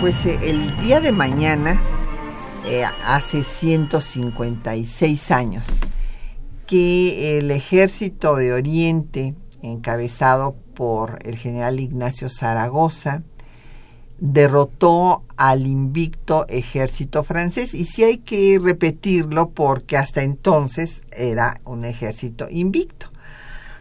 [0.00, 1.82] Pues el día de mañana,
[2.64, 5.66] eh, hace 156 años,
[6.68, 13.24] que el ejército de Oriente, encabezado por el general Ignacio Zaragoza,
[14.20, 21.84] derrotó al invicto ejército francés y sí hay que repetirlo porque hasta entonces era un
[21.84, 23.08] ejército invicto.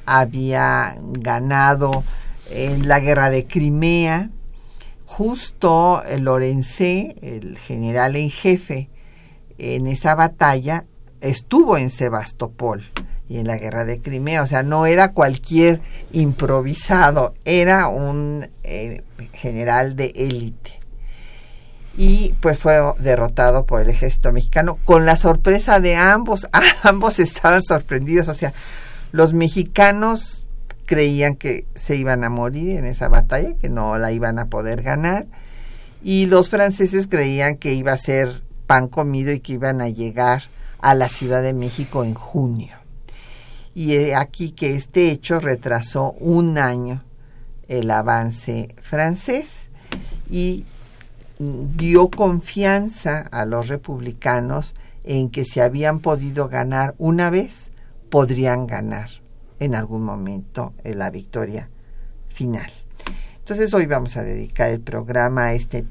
[0.07, 2.03] Había ganado
[2.49, 4.31] en la guerra de Crimea,
[5.07, 8.89] justo Lorenzé, el general en jefe
[9.57, 10.85] en esa batalla,
[11.21, 12.85] estuvo en Sebastopol
[13.29, 19.03] y en la guerra de Crimea, o sea, no era cualquier improvisado, era un eh,
[19.33, 20.79] general de élite.
[21.97, 26.47] Y pues fue derrotado por el ejército mexicano con la sorpresa de ambos,
[26.83, 28.53] ambos estaban sorprendidos, o sea,
[29.11, 30.46] los mexicanos
[30.87, 34.81] creían que se iban a morir en esa batalla, que no la iban a poder
[34.81, 35.27] ganar,
[36.01, 40.43] y los franceses creían que iba a ser pan comido y que iban a llegar
[40.79, 42.73] a la Ciudad de México en junio.
[43.75, 47.03] Y aquí que este hecho retrasó un año
[47.67, 49.67] el avance francés
[50.31, 50.65] y
[51.37, 57.71] dio confianza a los republicanos en que si habían podido ganar una vez,
[58.09, 59.26] podrían ganar
[59.59, 61.69] en algún momento en la victoria
[62.29, 62.71] final.
[63.39, 65.85] Entonces hoy vamos a dedicar el programa a este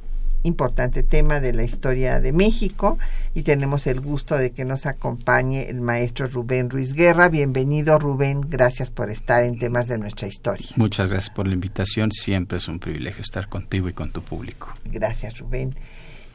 [0.47, 2.99] importante tema de la historia de México
[3.35, 7.29] y tenemos el gusto de que nos acompañe el maestro Rubén Ruiz Guerra.
[7.29, 10.69] Bienvenido Rubén, gracias por estar en temas de nuestra historia.
[10.77, 14.73] Muchas gracias por la invitación, siempre es un privilegio estar contigo y con tu público.
[14.85, 15.75] Gracias Rubén.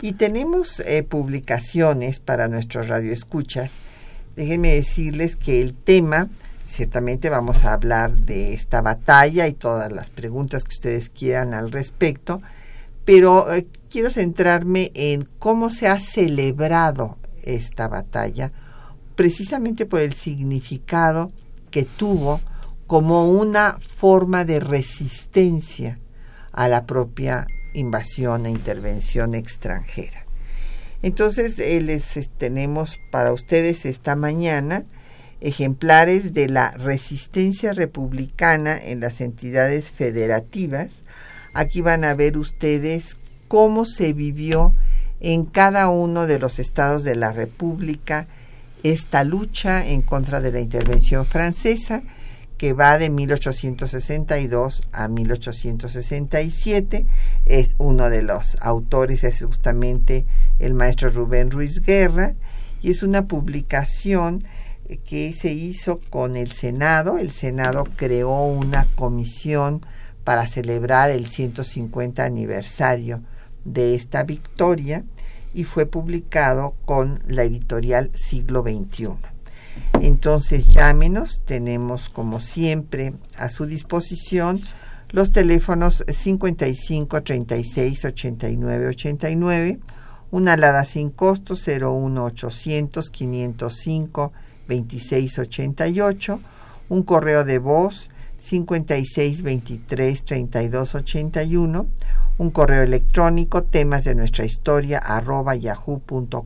[0.02, 3.74] Y tenemos eh, publicaciones para nuestros radioescuchas.
[4.36, 6.30] Déjenme decirles que el tema,
[6.72, 11.72] ciertamente vamos a hablar de esta batalla y todas las preguntas que ustedes quieran al
[11.72, 12.42] respecto,
[13.04, 18.52] pero eh, quiero centrarme en cómo se ha celebrado esta batalla,
[19.16, 21.32] precisamente por el significado
[21.72, 22.40] que tuvo
[22.88, 26.00] como una forma de resistencia
[26.54, 30.26] a la propia invasión e intervención extranjera.
[31.02, 34.86] Entonces, eh, les tenemos para ustedes esta mañana
[35.42, 41.04] ejemplares de la resistencia republicana en las entidades federativas.
[41.54, 44.74] Aquí van a ver ustedes cómo se vivió
[45.20, 48.28] en cada uno de los estados de la República
[48.84, 52.02] esta lucha en contra de la intervención francesa
[52.62, 57.08] que va de 1862 a 1867.
[57.48, 60.28] Es uno de los autores, es justamente
[60.60, 62.36] el maestro Rubén Ruiz Guerra,
[62.84, 64.44] y es una publicación
[64.98, 67.18] que se hizo con el Senado.
[67.18, 69.82] El Senado creó una comisión
[70.24, 73.22] para celebrar el 150 aniversario
[73.66, 75.04] de esta victoria
[75.54, 79.10] y fue publicado con la editorial Siglo XXI.
[80.02, 84.62] Entonces llámenos, tenemos como siempre a su disposición
[85.10, 89.80] los teléfonos 55 36 89 89,
[90.32, 94.32] una alada sin costo 01 800 505
[94.72, 96.40] 26 88,
[96.88, 98.10] un correo de voz
[98.40, 101.88] 56 23 32 81,
[102.38, 106.46] un correo electrónico temas de nuestra historia arroba yahoo.com.mx.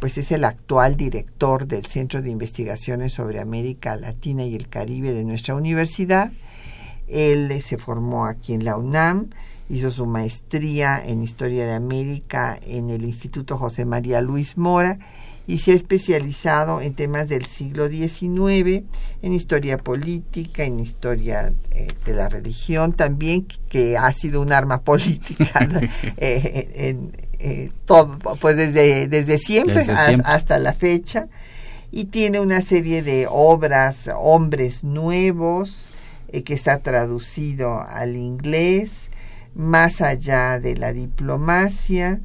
[0.00, 5.12] pues es el actual director del Centro de Investigaciones sobre América Latina y el Caribe
[5.12, 6.32] de nuestra universidad.
[7.08, 9.30] Él se formó aquí en la UNAM,
[9.68, 14.98] hizo su maestría en Historia de América en el Instituto José María Luis Mora
[15.48, 18.84] y se ha especializado en temas del siglo XIX,
[19.22, 24.82] en historia política, en historia eh, de la religión también, que ha sido un arma
[24.84, 25.66] política
[26.18, 29.82] eh, en, eh, todo, pues desde, desde siempre,
[30.24, 31.28] hasta la fecha.
[31.90, 35.90] Y tiene una serie de obras, Hombres Nuevos,
[36.44, 39.07] que está traducido al inglés,
[39.58, 42.20] más allá de la diplomacia,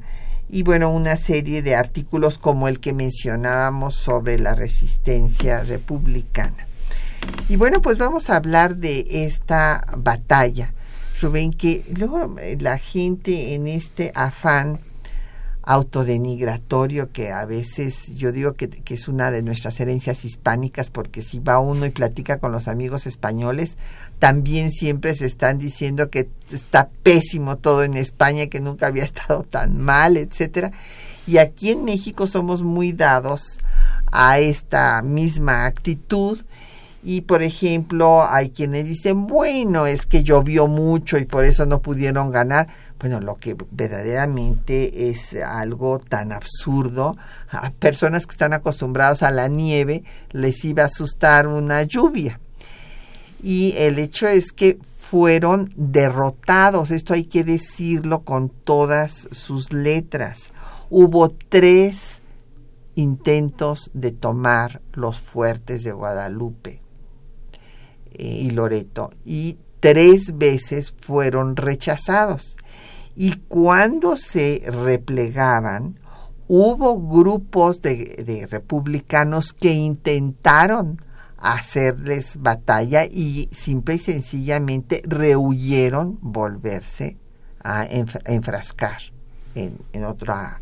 [0.48, 6.66] y bueno, una serie de artículos como el que mencionábamos sobre la resistencia republicana.
[7.48, 10.72] Y bueno, pues vamos a hablar de esta batalla.
[11.20, 14.78] Rubén, que luego eh, la gente en este afán
[15.66, 21.38] autodenigratorio que a veces yo digo que, es una de nuestras herencias hispánicas porque si
[21.38, 23.78] va uno y platica con los amigos españoles
[24.18, 29.42] también siempre se están diciendo que está pésimo todo en España que nunca había estado
[29.42, 30.72] tan mal etcétera.
[31.26, 33.58] Y aquí en México somos muy dados
[34.12, 36.38] a esta misma actitud.
[37.02, 41.80] Y por ejemplo hay quienes dicen bueno es que llovió mucho y por eso no
[41.80, 42.68] pudieron ganar
[42.98, 47.16] bueno, lo que verdaderamente es algo tan absurdo,
[47.50, 52.40] a personas que están acostumbrados a la nieve les iba a asustar una lluvia.
[53.42, 60.50] Y el hecho es que fueron derrotados, esto hay que decirlo con todas sus letras.
[60.88, 62.22] Hubo tres
[62.94, 66.80] intentos de tomar los fuertes de Guadalupe
[68.12, 72.56] eh, y Loreto y tres veces fueron rechazados
[73.16, 75.98] y cuando se replegaban,
[76.48, 81.00] hubo grupos de, republicanos que intentaron
[81.38, 87.18] hacerles batalla y simple y sencillamente rehuyeron volverse
[87.62, 88.98] a enfrascar
[89.54, 90.60] en, otra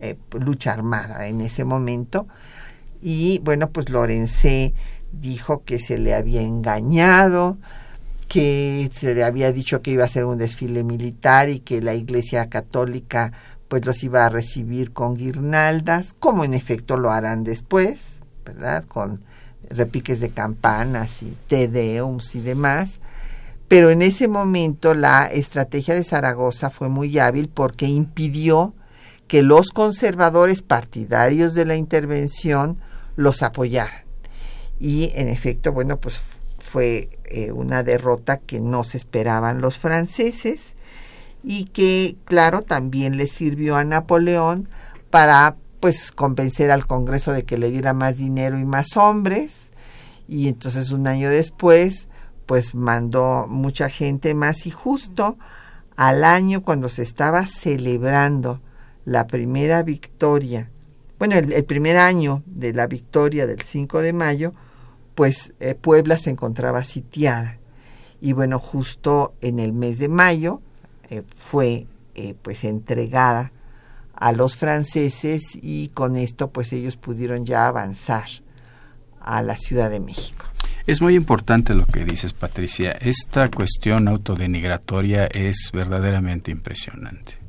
[0.00, 2.26] eh, lucha armada en ese momento.
[3.00, 4.74] Y bueno, pues Lorencé
[5.12, 7.58] dijo que se le había engañado,
[8.32, 11.94] que se le había dicho que iba a ser un desfile militar y que la
[11.94, 13.30] Iglesia Católica
[13.68, 18.84] pues los iba a recibir con guirnaldas, como en efecto lo harán después, ¿verdad?
[18.84, 19.22] Con
[19.68, 23.00] repiques de campanas y tedeums y demás.
[23.68, 28.72] Pero en ese momento la estrategia de Zaragoza fue muy hábil porque impidió
[29.28, 32.78] que los conservadores partidarios de la intervención
[33.16, 34.04] los apoyaran.
[34.80, 36.41] Y en efecto, bueno, pues
[36.72, 40.74] fue eh, una derrota que no se esperaban los franceses
[41.44, 44.70] y que, claro, también le sirvió a Napoleón
[45.10, 49.70] para pues convencer al Congreso de que le diera más dinero y más hombres.
[50.26, 52.08] Y entonces un año después
[52.46, 55.36] pues mandó mucha gente más y justo
[55.94, 58.62] al año cuando se estaba celebrando
[59.04, 60.70] la primera victoria,
[61.18, 64.54] bueno, el, el primer año de la victoria del 5 de mayo,
[65.14, 67.58] pues eh, Puebla se encontraba sitiada.
[68.20, 70.60] Y bueno, justo en el mes de mayo
[71.10, 73.52] eh, fue eh, pues entregada
[74.14, 78.26] a los franceses y con esto pues ellos pudieron ya avanzar
[79.20, 80.46] a la Ciudad de México.
[80.86, 82.92] Es muy importante lo que dices, Patricia.
[82.92, 87.41] Esta cuestión autodenigratoria es verdaderamente impresionante.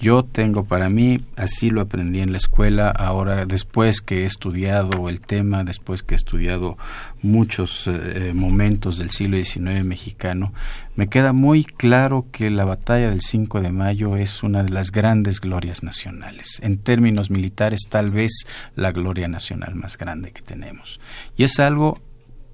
[0.00, 5.10] Yo tengo para mí, así lo aprendí en la escuela, ahora después que he estudiado
[5.10, 6.78] el tema, después que he estudiado
[7.20, 10.54] muchos eh, momentos del siglo XIX mexicano,
[10.96, 14.90] me queda muy claro que la batalla del 5 de mayo es una de las
[14.90, 16.60] grandes glorias nacionales.
[16.62, 20.98] En términos militares, tal vez la gloria nacional más grande que tenemos.
[21.36, 22.00] Y es algo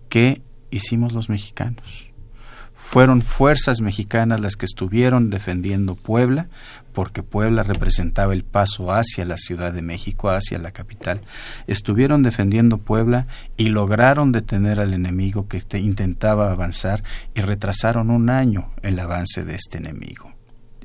[0.08, 2.10] que hicimos los mexicanos.
[2.74, 6.48] Fueron fuerzas mexicanas las que estuvieron defendiendo Puebla,
[6.96, 11.20] porque Puebla representaba el paso hacia la Ciudad de México, hacia la capital.
[11.66, 13.26] Estuvieron defendiendo Puebla
[13.58, 19.56] y lograron detener al enemigo que intentaba avanzar y retrasaron un año el avance de
[19.56, 20.32] este enemigo.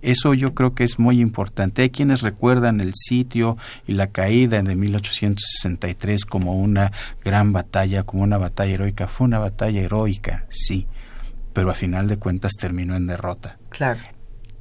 [0.02, 1.84] Eso yo creo que es muy importante.
[1.84, 3.56] Hay quienes recuerdan el sitio
[3.88, 6.92] y la caída de 1863 como una
[7.24, 9.08] gran batalla, como una batalla heroica.
[9.08, 10.88] Fue una batalla heroica, sí,
[11.54, 13.58] pero a final de cuentas terminó en derrota.
[13.70, 14.02] Claro.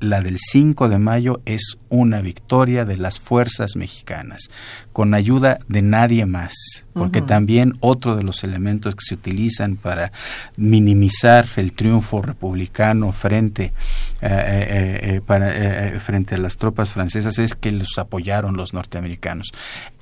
[0.01, 4.51] La del 5 de mayo es una victoria de las fuerzas mexicanas,
[4.93, 6.55] con ayuda de nadie más,
[6.95, 10.11] porque también otro de los elementos que se utilizan para
[10.57, 13.73] minimizar el triunfo republicano frente,
[14.23, 19.53] eh, eh, eh, para, frente a las tropas francesas es que los apoyaron los norteamericanos,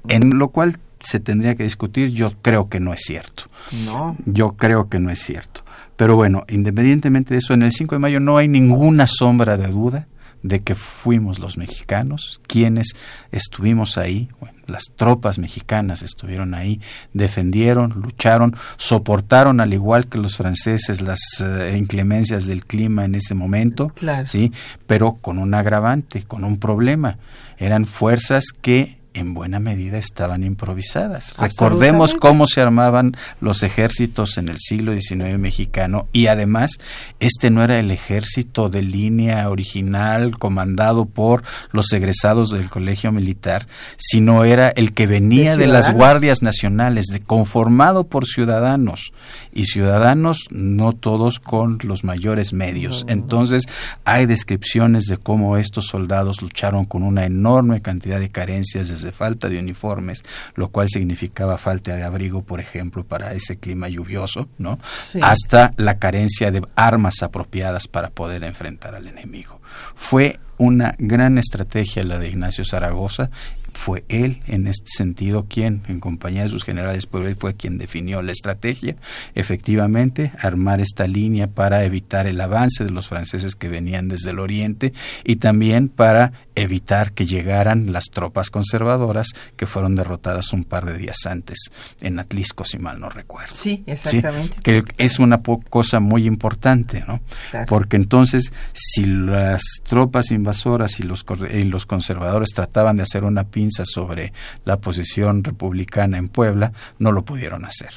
[0.08, 3.44] en lo cual se tendría que discutir, yo creo que no es cierto.
[3.84, 4.16] No.
[4.26, 5.62] Yo creo que no es cierto.
[5.98, 9.66] Pero bueno, independientemente de eso, en el 5 de mayo no hay ninguna sombra de
[9.66, 10.06] duda
[10.44, 12.94] de que fuimos los mexicanos quienes
[13.32, 14.28] estuvimos ahí,
[14.68, 16.80] las tropas mexicanas estuvieron ahí,
[17.14, 23.34] defendieron, lucharon, soportaron al igual que los franceses las eh, inclemencias del clima en ese
[23.34, 23.92] momento,
[24.26, 24.52] sí,
[24.86, 27.18] pero con un agravante, con un problema.
[27.58, 31.34] Eran fuerzas que en buena medida estaban improvisadas.
[31.36, 36.78] Recordemos cómo se armaban los ejércitos en el siglo XIX mexicano y además
[37.20, 43.66] este no era el ejército de línea original comandado por los egresados del colegio militar,
[43.96, 49.12] sino era el que venía de, las guardias nacionales, de, conformado por ciudadanos
[49.52, 53.04] y ciudadanos no todos con los mayores medios.
[53.08, 53.64] Entonces
[54.04, 59.48] hay descripciones de cómo estos soldados lucharon con una enorme cantidad de carencias desde falta
[59.48, 60.22] de uniformes,
[60.54, 64.78] lo cual significaba falta de abrigo, por ejemplo, para ese clima lluvioso, ¿no?
[65.22, 69.60] Hasta la carencia de armas apropiadas para poder enfrentar al enemigo.
[69.94, 73.30] Fue una gran estrategia la de Ignacio Zaragoza
[73.78, 77.78] fue él en este sentido quien, en compañía de sus generales, pero él fue quien
[77.78, 78.96] definió la estrategia,
[79.34, 84.40] efectivamente, armar esta línea para evitar el avance de los franceses que venían desde el
[84.40, 84.92] oriente
[85.24, 90.96] y también para evitar que llegaran las tropas conservadoras que fueron derrotadas un par de
[90.96, 91.58] días antes
[92.00, 93.54] en Atlisco, si mal no recuerdo.
[93.54, 94.58] Sí, exactamente.
[94.62, 97.20] Que es una cosa muy importante, ¿no?
[97.66, 103.44] Porque entonces, si las tropas invasoras y los, y los conservadores trataban de hacer una
[103.44, 104.32] pinza sobre
[104.64, 107.90] la posición republicana en Puebla, no lo pudieron hacer.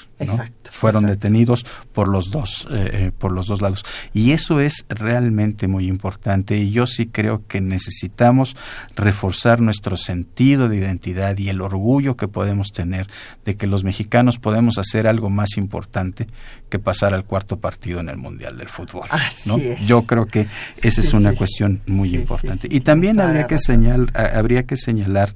[0.71, 3.83] Fueron detenidos por los dos, eh, eh, por los dos lados.
[4.13, 6.57] Y eso es realmente muy importante.
[6.57, 8.55] Y yo sí creo que necesitamos
[8.95, 13.07] reforzar nuestro sentido de identidad y el orgullo que podemos tener
[13.45, 16.27] de que los mexicanos podemos hacer algo más importante
[16.69, 19.07] que pasar al cuarto partido en el Mundial del Fútbol.
[19.45, 19.57] ¿no?
[19.85, 20.47] Yo creo que
[20.81, 22.67] esa es una cuestión muy importante.
[22.71, 25.33] y también habría que, señal, habría que señalar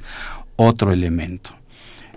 [0.55, 1.51] otro elemento.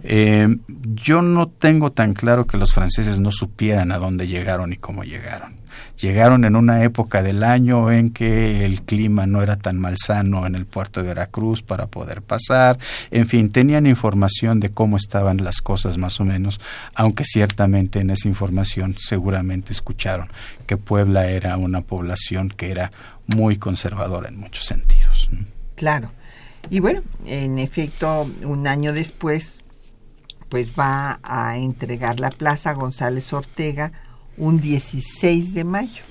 [0.03, 0.49] Eh,
[0.95, 5.05] yo no tengo tan claro que los franceses no supieran a dónde llegaron y cómo
[5.05, 5.57] llegaron.
[6.01, 10.55] Llegaron en una época del año en que el clima no era tan malsano en
[10.55, 12.79] el puerto de Veracruz para poder pasar.
[13.11, 16.61] En fin, tenían información de cómo estaban las cosas más o menos,
[16.95, 20.29] aunque ciertamente en esa información seguramente escucharon
[20.67, 22.93] que Puebla era una población que era
[23.27, 25.29] muy conservadora en muchos sentidos.
[25.75, 26.13] Claro.
[26.71, 29.59] Y bueno, en efecto, un año después,
[30.49, 33.93] pues va a entregar la plaza González Ortega
[34.37, 36.03] un 16 de mayo.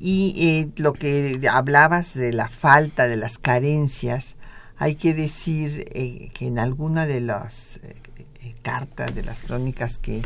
[0.00, 4.36] Y eh, lo que hablabas de la falta, de las carencias,
[4.76, 10.22] hay que decir eh, que en alguna de las eh, cartas, de las crónicas que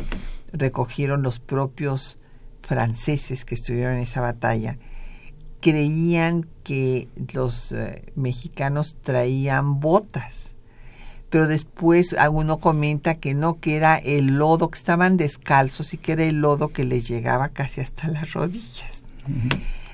[0.51, 2.17] recogieron los propios
[2.63, 4.77] franceses que estuvieron en esa batalla,
[5.61, 7.73] creían que los
[8.15, 10.38] mexicanos traían botas
[11.29, 16.13] pero después alguno comenta que no, que era el lodo, que estaban descalzos y que
[16.13, 19.03] era el lodo que les llegaba casi hasta las rodillas.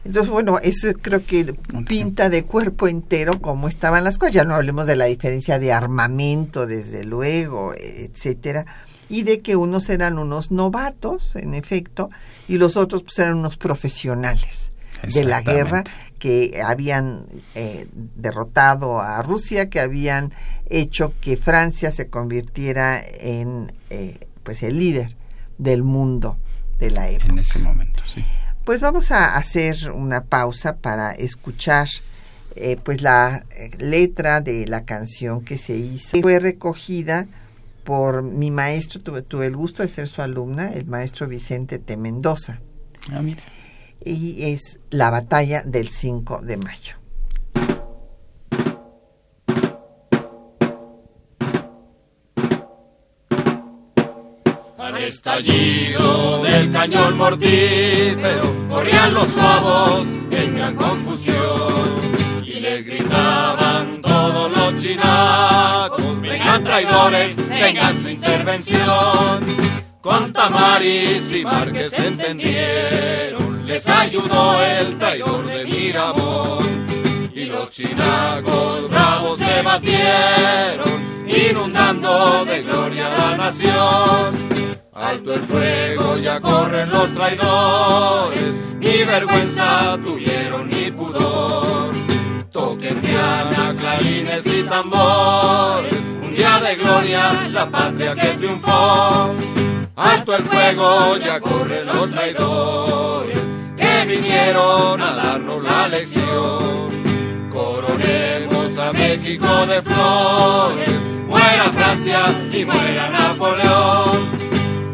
[0.05, 1.55] Entonces, bueno, eso creo que
[1.87, 4.35] pinta de cuerpo entero cómo estaban las cosas.
[4.35, 8.65] Ya no hablemos de la diferencia de armamento, desde luego, etcétera,
[9.09, 12.11] y de que unos eran unos novatos, en efecto,
[12.47, 14.71] y los otros pues eran unos profesionales
[15.13, 15.83] de la guerra
[16.19, 20.33] que habían eh, derrotado a Rusia, que habían
[20.69, 25.15] hecho que Francia se convirtiera en eh, pues el líder
[25.57, 26.37] del mundo
[26.79, 27.31] de la época.
[27.31, 28.23] En ese momento, sí.
[28.63, 31.87] Pues vamos a hacer una pausa para escuchar
[32.55, 33.45] eh, pues la
[33.77, 36.19] letra de la canción que se hizo.
[36.21, 37.27] Fue recogida
[37.83, 41.97] por mi maestro, tuve, tuve el gusto de ser su alumna, el maestro Vicente T.
[41.97, 42.59] Mendoza.
[43.11, 43.43] Ah, mira
[44.05, 46.95] y es la batalla del 5 de mayo.
[54.77, 64.51] Al estallido del cañón mortífero corrían los suavos en gran confusión y les gritaban todos
[64.51, 69.43] los chinacos, vengan traidores, vengan su intervención.
[70.01, 76.85] Con Tamaris y Márquez entendieron les ayudó el traidor de Miramón.
[77.33, 84.35] Y los chinacos bravos se batieron, inundando de gloria la nación.
[84.93, 91.93] Alto el fuego, ya corren los traidores, ni vergüenza tuvieron ni pudor.
[92.51, 95.93] Toquen diana, clarines y tambores,
[96.23, 99.35] un día de gloria, la patria que triunfó.
[99.97, 103.54] Alto el fuego, ya corren los traidores
[104.05, 106.85] vinieron a darnos la lección.
[108.93, 114.29] México de flores, muera Francia y muera Napoleón.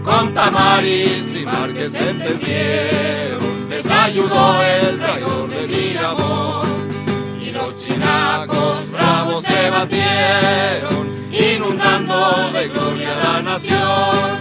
[0.04, 6.90] Con Tamaris y Márquez entendieron, les ayudó el traidor de Miramón.
[7.42, 14.40] Y los chinacos bravos se batieron, inundando de gloria la nación.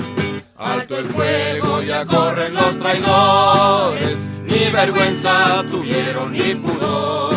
[0.57, 4.29] Alto el fuego, ya corren los traidores,
[4.61, 7.35] ni vergüenza tuvieron ni pudor.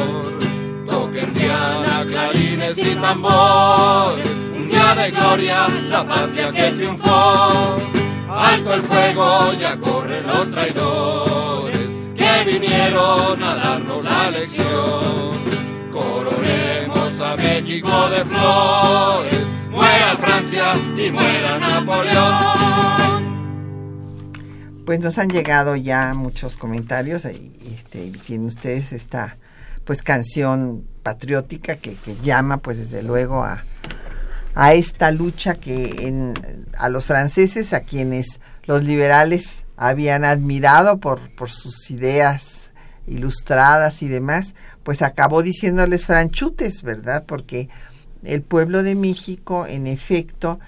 [0.86, 7.78] Toquen diana, clarines y tambores, un día de gloria, la patria que triunfó.
[8.30, 15.34] Alto el fuego, ya corren los traidores, que vinieron a darnos la lección.
[15.92, 23.33] Coronemos a México de flores, muera Francia y muera Napoleón.
[24.86, 29.38] Pues nos han llegado ya muchos comentarios y este, tienen ustedes esta
[29.86, 33.64] pues canción patriótica que, llama pues desde luego a,
[34.56, 36.34] a esta lucha que en,
[36.78, 42.72] a los franceses, a quienes los liberales habían admirado por, por sus ideas
[43.08, 47.26] ilustradas y demás, pues acabó diciéndoles franchutes, ¿verdad?
[47.26, 47.70] Porque
[48.24, 50.60] el pueblo de México, en efecto,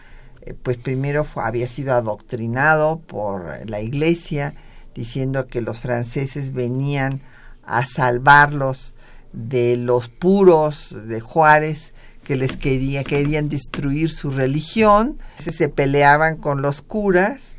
[0.64, 4.54] pues primero había sido adoctrinado por la iglesia,
[4.94, 7.22] diciendo que los franceses venían
[7.64, 8.94] a salvarlos
[9.34, 16.62] de los puros de Juárez que les quería, querían destruir su religión, se peleaban con
[16.62, 17.56] los curas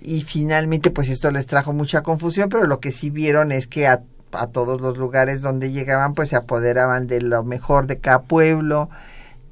[0.00, 3.86] y finalmente pues esto les trajo mucha confusión, pero lo que sí vieron es que
[3.86, 4.02] a,
[4.32, 8.90] a todos los lugares donde llegaban pues se apoderaban de lo mejor de cada pueblo,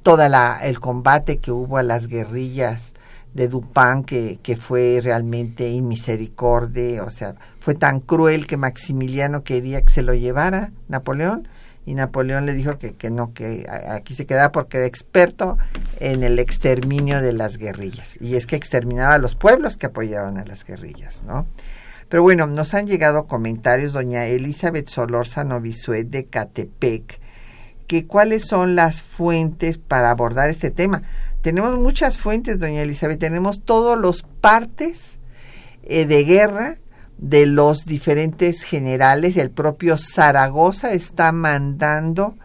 [0.03, 2.93] toda la el combate que hubo a las guerrillas
[3.33, 9.81] de Dupin que, que fue realmente inmisericordia, o sea, fue tan cruel que Maximiliano quería
[9.81, 11.47] que se lo llevara Napoleón
[11.85, 15.57] y Napoleón le dijo que, que no, que aquí se quedaba porque era experto
[15.99, 18.15] en el exterminio de las guerrillas.
[18.21, 21.45] Y es que exterminaba a los pueblos que apoyaban a las guerrillas, ¿no?
[22.07, 27.19] Pero bueno, nos han llegado comentarios, doña Elizabeth Solórzano Bisuet de Catepec,
[27.87, 31.03] que cuáles son las fuentes para abordar este tema.
[31.41, 35.19] Tenemos muchas fuentes, doña Elizabeth, tenemos todos los partes
[35.83, 36.77] eh, de guerra
[37.17, 42.35] de los diferentes generales, el propio Zaragoza está mandando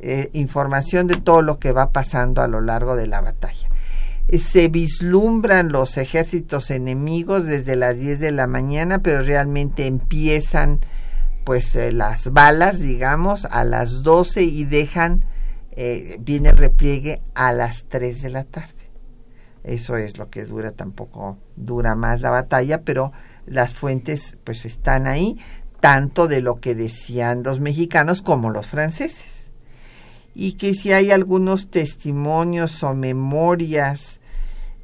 [0.00, 3.68] eh, información de todo lo que va pasando a lo largo de la batalla.
[4.28, 10.80] Eh, se vislumbran los ejércitos enemigos desde las 10 de la mañana, pero realmente empiezan
[11.44, 15.24] pues eh, las balas, digamos, a las 12 y dejan,
[16.20, 18.82] viene el repliegue a las 3 de la tarde.
[19.64, 23.12] Eso es lo que dura, tampoco dura más la batalla, pero
[23.46, 25.38] las fuentes pues están ahí,
[25.80, 29.50] tanto de lo que decían los mexicanos como los franceses.
[30.34, 34.20] Y que si hay algunos testimonios o memorias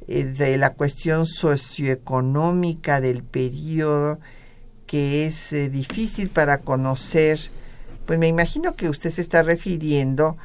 [0.07, 4.19] eh, de la cuestión socioeconómica del periodo
[4.89, 7.39] que es eh, difícil para conocer,
[8.05, 10.35] pues me imagino que usted se está refiriendo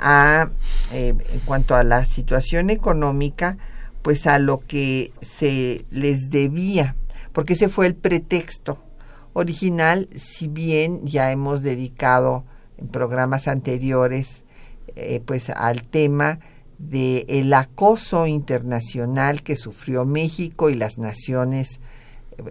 [0.00, 0.48] a,
[0.92, 3.58] eh, en cuanto a la situación económica,
[4.00, 6.96] pues a lo que se les debía
[7.32, 8.78] porque ese fue el pretexto
[9.32, 12.44] original, si bien ya hemos dedicado
[12.76, 14.44] en programas anteriores
[14.94, 16.40] eh, pues al tema
[16.78, 21.80] de acoso internacional que sufrió México y las naciones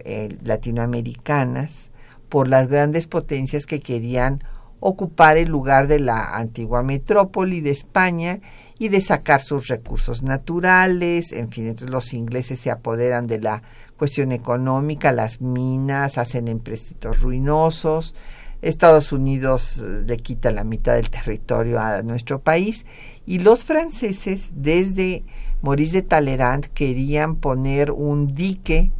[0.04, 1.90] eh, latinoamericanas
[2.28, 4.42] por las grandes potencias que querían
[4.80, 8.40] ocupar el lugar de la antigua metrópoli de España
[8.78, 13.62] y de sacar sus recursos naturales, en fin, entonces los ingleses se apoderan de la
[13.96, 18.16] cuestión económica, las minas hacen empréstitos ruinosos,
[18.60, 22.86] Estados Unidos eh, le quita la mitad del territorio a nuestro país
[23.26, 25.24] y los franceses desde
[25.62, 28.90] Maurice de Talleyrand querían poner un dique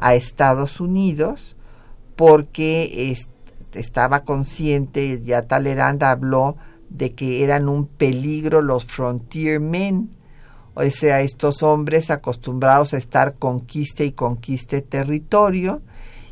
[0.00, 1.56] a Estados Unidos
[2.16, 3.16] porque
[3.72, 6.56] estaba consciente, ya Talleyrand habló
[6.88, 10.10] de que eran un peligro los frontiermen,
[10.74, 15.82] o sea, estos hombres acostumbrados a estar conquiste y conquiste territorio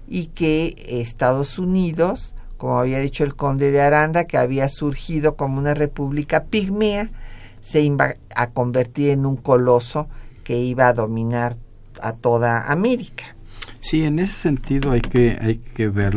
[0.06, 5.58] y que Estados Unidos, como había dicho el conde de Aranda, que había surgido como
[5.58, 7.10] una república pigmea,
[7.60, 10.08] se iba a convertir en un coloso
[10.42, 11.56] que iba a dominar
[12.00, 13.37] a toda América.
[13.80, 16.14] Sí, en ese sentido hay que hay que ver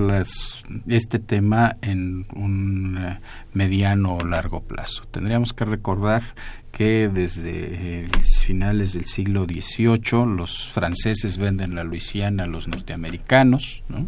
[0.88, 3.20] este tema en un eh,
[3.54, 5.04] mediano o largo plazo.
[5.12, 6.24] Tendríamos que recordar
[6.72, 8.08] que desde
[8.44, 14.08] finales del siglo XVIII los franceses venden la Luisiana a los norteamericanos, ¿no?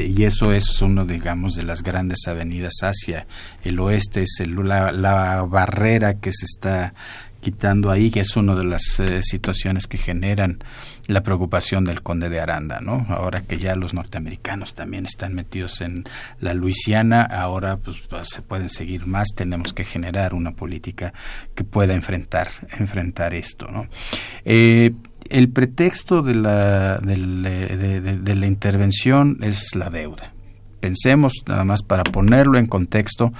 [0.00, 3.26] y eso es uno, digamos, de las grandes avenidas hacia
[3.62, 6.92] el oeste, es la, la barrera que se está
[7.40, 10.58] quitando ahí, que es una de las eh, situaciones que generan
[11.06, 13.06] la preocupación del conde de Aranda, ¿no?
[13.08, 16.04] Ahora que ya los norteamericanos también están metidos en
[16.40, 21.12] la Luisiana, ahora pues, se pueden seguir más, tenemos que generar una política
[21.54, 23.86] que pueda enfrentar, enfrentar esto, ¿no?
[24.44, 24.92] Eh,
[25.30, 30.33] el pretexto de la, de la intervención es la deuda.
[30.84, 33.32] Pensemos, nada más para ponerlo en contexto,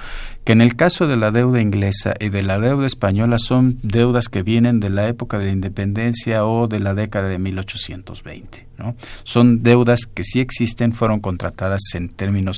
[0.45, 4.29] que en el caso de la deuda inglesa y de la deuda española son deudas
[4.29, 8.65] que vienen de la época de la independencia o de la década de 1820.
[8.79, 8.95] ¿no?
[9.25, 12.57] Son deudas que sí existen, fueron contratadas en términos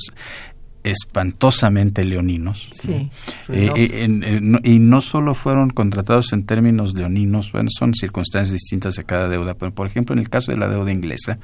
[0.90, 2.68] espantosamente leoninos.
[2.72, 3.10] Sí,
[3.48, 9.04] eh, eh, y no solo fueron contratados en términos leoninos, bueno, son circunstancias distintas de
[9.04, 11.38] cada deuda, pero por ejemplo en el caso de la deuda inglesa,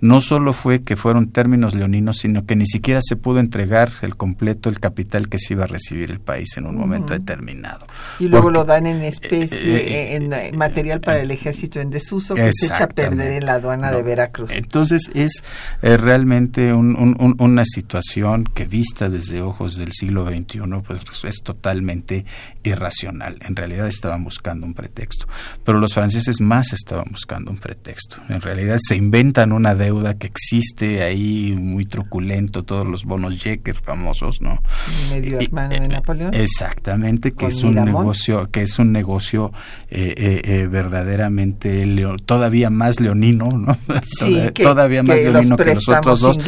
[0.00, 4.16] no solo fue que fueron términos leoninos, sino que ni siquiera se pudo entregar el
[4.16, 7.86] completo el capital que se iba a recibir el país en un momento determinado.
[8.18, 12.50] Y luego lo dan en especie, eh, en material para el ejército en desuso que
[12.52, 14.50] se echa a perder en la aduana de Veracruz.
[14.52, 15.42] Entonces es
[15.82, 22.26] realmente una situación que vista desde ojos del siglo XXI, pues es totalmente
[22.62, 23.38] irracional.
[23.40, 25.26] En realidad estaban buscando un pretexto.
[25.64, 28.16] Pero los franceses más estaban buscando un pretexto.
[28.28, 33.74] En realidad se inventan una deuda que existe ahí muy truculento, todos los bonos Jecker
[33.74, 34.62] famosos, ¿no?
[35.10, 36.34] Medio hermano de Napoleón.
[36.34, 39.50] Exactamente, que es un negocio, que es un negocio
[39.90, 41.86] eh, eh, eh, verdaderamente
[42.26, 43.76] todavía más leonino, ¿no?
[44.52, 46.38] todavía más leonino que los otros dos.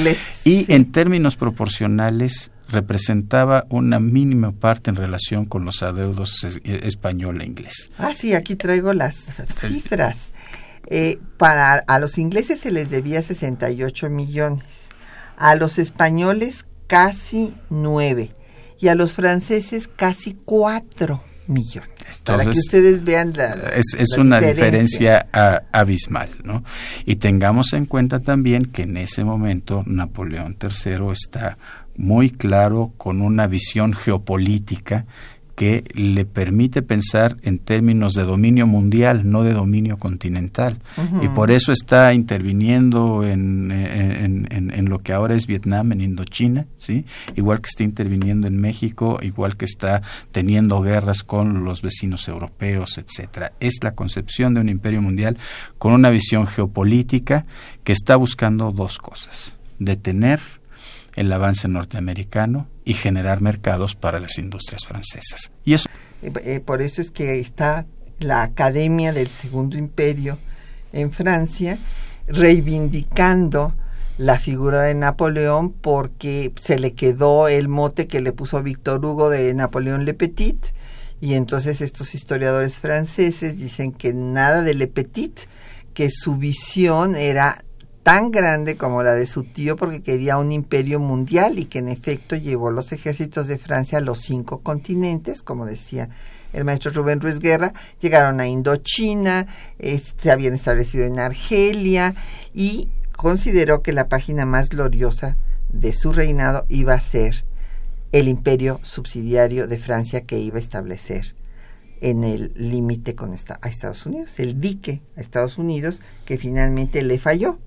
[0.45, 2.26] y en términos proporcionales
[2.69, 7.91] representaba una mínima parte en relación con los adeudos español e inglés.
[7.99, 9.17] Ah, sí, aquí traigo las
[9.61, 10.17] cifras.
[10.89, 14.65] Eh, para a los ingleses se les debía 68 millones,
[15.37, 18.31] a los españoles casi 9
[18.79, 21.91] y a los franceses casi 4 millones.
[22.25, 25.27] para que ustedes vean la, es, una diferencia,
[25.73, 26.65] abismal, ¿no?
[27.05, 31.59] Y tengamos en cuenta también que en ese momento Napoleón III está
[31.97, 35.07] muy claro, con una visión geopolítica
[35.57, 40.79] que le permite pensar en términos de dominio mundial, no de dominio continental.
[41.23, 47.07] Y por eso está interviniendo en, en, lo que ahora es Vietnam, en Indochina, ¿sí?
[47.37, 52.99] igual que está interviniendo en México, igual que está teniendo guerras con los vecinos europeos,
[52.99, 53.53] etcétera.
[53.59, 55.39] Es la concepción de un imperio mundial
[55.79, 57.47] con una visión geopolítica
[57.83, 60.39] que está buscando dos cosas: detener
[61.17, 65.51] el avance norteamericano y generar mercados para las industrias francesas.
[65.65, 65.89] Y eso
[66.23, 67.87] eh, eh, por eso es que está
[68.19, 70.39] la Academia del Segundo Imperio
[70.93, 71.79] en Francia
[72.29, 73.75] reivindicando
[74.19, 79.29] la figura de Napoleón porque se le quedó el mote que le puso Víctor Hugo
[79.29, 80.67] de Napoleón Le Petit
[81.21, 85.41] y entonces estos historiadores franceses dicen que nada de Le Petit,
[85.95, 87.65] que su visión era
[88.07, 91.89] tan grande como la de su tío porque quería un imperio mundial y que en
[91.89, 96.09] efecto llevó los ejércitos de Francia a los cinco continentes, como decía
[96.53, 99.49] el maestro Rubén Ruiz Guerra, llegaron a Indochina,
[99.81, 102.15] se habían establecido en Argelia
[102.55, 105.37] y consideró que la página más gloriosa
[105.73, 107.45] de su reinado iba a ser
[108.13, 111.35] el imperio subsidiario de Francia que iba a establecer
[112.01, 117.19] en el límite con a Estados Unidos, el dique a Estados Unidos que finalmente le
[117.19, 117.59] falló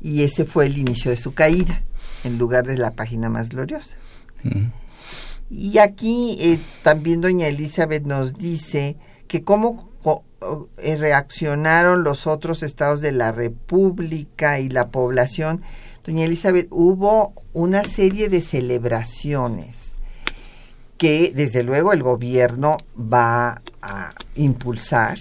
[0.00, 1.82] y ese fue el inicio de su caída,
[2.24, 3.96] en lugar de la página más gloriosa.
[5.50, 8.96] Y aquí eh, también doña Elizabeth nos dice
[9.28, 9.90] que cómo
[10.78, 15.62] eh, reaccionaron los otros estados de la República y la población.
[16.04, 19.92] Doña Elizabeth, hubo una serie de celebraciones
[20.98, 25.18] que desde luego el gobierno va a impulsar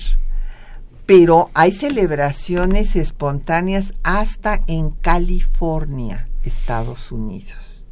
[1.05, 7.85] pero hay celebraciones espontáneas hasta en California, Estados Unidos.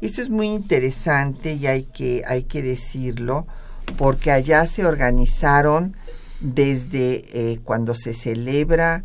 [0.00, 3.46] Esto es muy interesante y hay que, hay que decirlo,
[3.96, 5.96] porque allá se organizaron
[6.40, 9.04] desde eh, cuando se celebra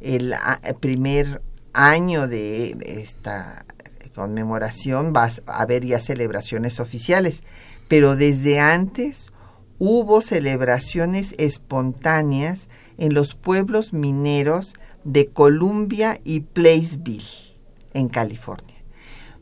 [0.00, 0.34] el,
[0.80, 3.66] primer año de esta
[4.14, 7.42] conmemoración, va a haber ya celebraciones oficiales,
[7.86, 9.30] pero desde antes
[9.78, 17.54] hubo celebraciones espontáneas en los pueblos mineros de Columbia y Placeville,
[17.94, 18.74] en California,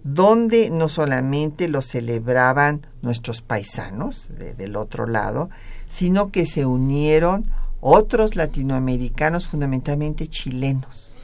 [0.05, 5.51] donde no solamente lo celebraban nuestros paisanos del otro lado,
[5.89, 11.15] sino que se unieron otros latinoamericanos, fundamentalmente chilenos,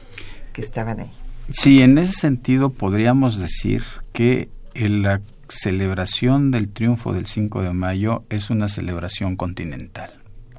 [0.51, 1.11] que estaban ahí.
[1.49, 8.23] Sí, en ese sentido podríamos decir que la celebración del triunfo del 5 de mayo
[8.29, 10.11] es una celebración continental,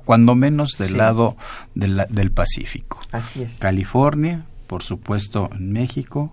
[0.05, 1.37] cuando menos del lado
[1.75, 3.01] del Pacífico.
[3.13, 3.55] Así es.
[3.59, 6.33] California, por supuesto, México,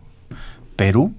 [0.75, 1.13] Perú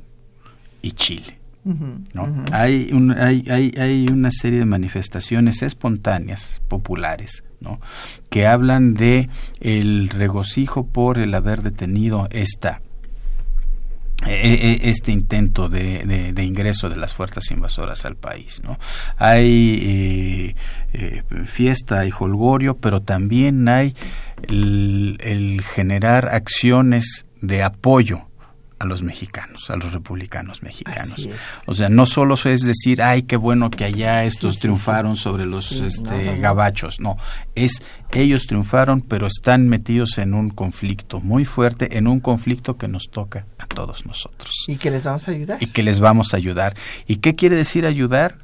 [0.82, 1.38] y Chile.
[1.64, 2.44] ¿no?
[2.50, 7.80] hay, hay, hay, hay, una serie de manifestaciones espontáneas, populares, ¿no?
[8.30, 9.28] que hablan de
[9.60, 12.80] el regocijo por el haber detenido esta
[14.26, 18.62] este intento de, ingreso de las fuerzas invasoras al país.
[18.64, 18.78] ¿no?
[19.16, 20.54] Hay eh,
[20.92, 23.94] eh, fiesta, hay holgorio, pero también hay
[24.48, 28.26] el generar acciones de apoyo
[28.82, 31.28] a los mexicanos, a los republicanos mexicanos.
[31.66, 35.70] O sea, no solo es decir, ay, qué bueno que allá estos triunfaron sobre los
[35.70, 37.16] este, gabachos, no,
[37.54, 42.88] es ellos triunfaron, pero están metidos en un conflicto muy fuerte, en un conflicto que
[42.88, 44.64] nos toca a todos nosotros.
[44.66, 45.62] Y que les vamos a ayudar.
[45.62, 46.74] Y que les vamos a ayudar.
[47.06, 48.38] ¿Y qué quiere decir ayudar?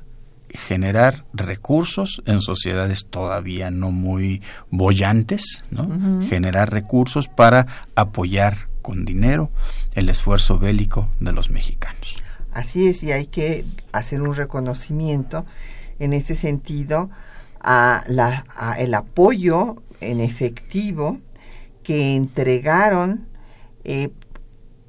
[0.51, 6.27] generar recursos en sociedades todavía no muy bollantes, ¿no?
[6.27, 9.51] Generar recursos para apoyar con dinero
[9.95, 12.17] el esfuerzo bélico de los mexicanos.
[12.53, 15.45] Así es, y hay que hacer un reconocimiento
[15.99, 17.11] en este sentido
[17.61, 18.03] a,
[18.79, 21.19] el apoyo en efectivo
[21.83, 23.27] que entregaron
[23.85, 24.09] eh,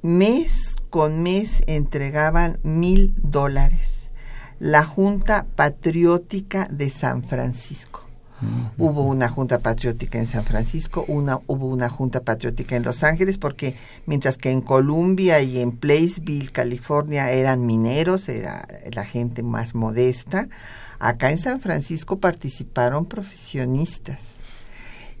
[0.00, 4.08] mes con mes entregaban mil dólares
[4.58, 7.99] la Junta Patriótica de San Francisco.
[8.78, 13.36] Hubo una junta patriótica en San Francisco, una, hubo una junta patriótica en Los Ángeles,
[13.36, 13.74] porque
[14.06, 20.48] mientras que en Columbia y en Placeville, California, eran mineros, era la gente más modesta,
[20.98, 24.20] acá en San Francisco participaron profesionistas.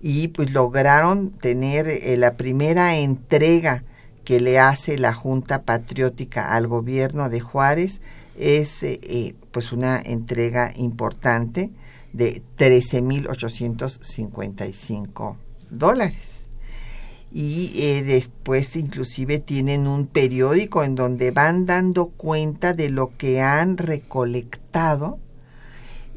[0.02, 3.84] Y pues lograron tener eh, la primera entrega
[4.24, 8.00] que le hace la Junta Patriótica al gobierno de Juárez
[8.38, 11.70] es eh, eh, pues una entrega importante
[12.12, 15.36] de 13.855
[15.70, 16.40] dólares.
[17.32, 23.40] Y eh, después inclusive tienen un periódico en donde van dando cuenta de lo que
[23.40, 25.20] han recolectado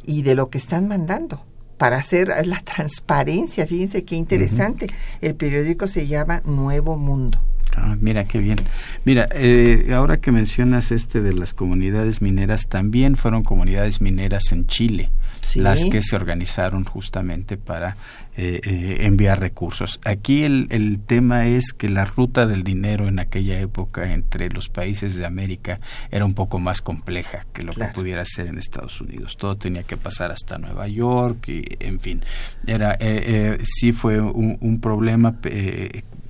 [0.04, 1.46] y de lo que están mandando
[1.78, 3.68] para hacer la transparencia.
[3.68, 4.88] Fíjense qué interesante.
[5.22, 7.40] El periódico se llama Nuevo Mundo.
[7.76, 8.58] Ah, mira, qué bien.
[9.06, 14.68] Mira, eh, ahora que mencionas este de las comunidades mineras, también fueron comunidades mineras en
[14.68, 15.12] Chile
[15.56, 17.96] las que se organizaron justamente para
[18.36, 20.00] eh, eh, enviar recursos.
[20.06, 24.70] Aquí el, el, tema es que la ruta del dinero en aquella época entre los
[24.70, 25.80] países de América
[26.10, 29.38] era un poco más compleja que lo que pudiera ser en Estados Unidos.
[29.38, 32.24] Todo tenía que pasar hasta Nueva York y, en fin,
[32.66, 32.98] era
[33.64, 35.36] sí fue un, problema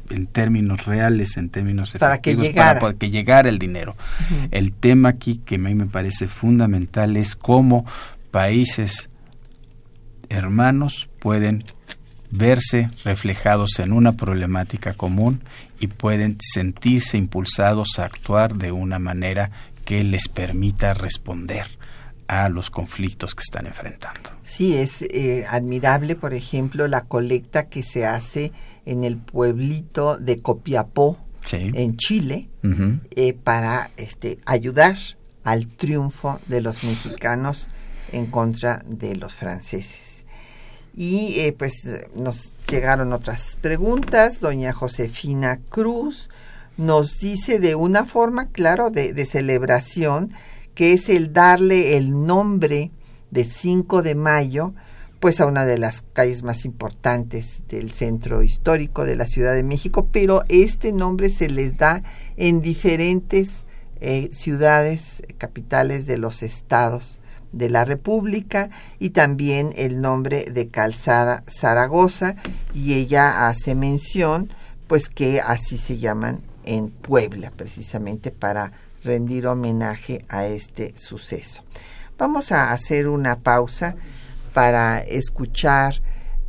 [0.09, 3.95] en términos reales, en términos para que llegara, para, que llegara el dinero.
[4.51, 7.85] El tema aquí que a mí me parece fundamental es cómo
[8.33, 9.09] países
[10.27, 11.63] hermanos pueden
[12.31, 15.43] verse reflejados en una problemática común
[15.79, 19.51] y pueden sentirse impulsados a actuar de una manera
[19.85, 21.67] que les permita responder
[22.27, 24.31] a los conflictos que están enfrentando.
[24.41, 28.51] Sí, es eh, admirable, por ejemplo, la colecta que se hace
[28.87, 31.19] en el pueblito de Copiapó,
[31.51, 32.49] en Chile,
[33.15, 34.97] eh, para este, ayudar
[35.43, 37.67] al triunfo de los mexicanos
[38.13, 40.23] en contra de los franceses.
[40.95, 41.73] Y eh, pues
[42.15, 44.39] nos llegaron otras preguntas.
[44.39, 46.29] Doña Josefina Cruz
[46.77, 50.31] nos dice de una forma, claro, de, celebración,
[50.75, 52.91] que es el darle el nombre
[53.31, 54.73] de 5 de mayo
[55.19, 59.63] pues a una de las calles más importantes del centro histórico de la Ciudad de
[59.63, 62.03] México, pero este nombre se les da
[62.35, 63.63] en diferentes
[64.01, 67.21] eh, ciudades, capitales de los estados
[67.53, 72.35] de la República y también el nombre de Calzada Zaragoza
[72.73, 74.49] y ella hace mención
[74.87, 81.63] pues que así se llaman en Puebla precisamente para rendir homenaje a este suceso.
[82.17, 83.95] Vamos a hacer una pausa
[84.53, 86.01] para escuchar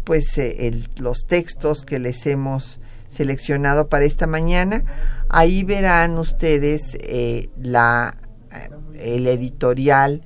[0.05, 4.85] pues eh, los textos que les hemos seleccionado para esta mañana.
[5.29, 8.17] Ahí verán ustedes eh, la,
[8.53, 8.69] eh,
[9.01, 10.23] el editorial,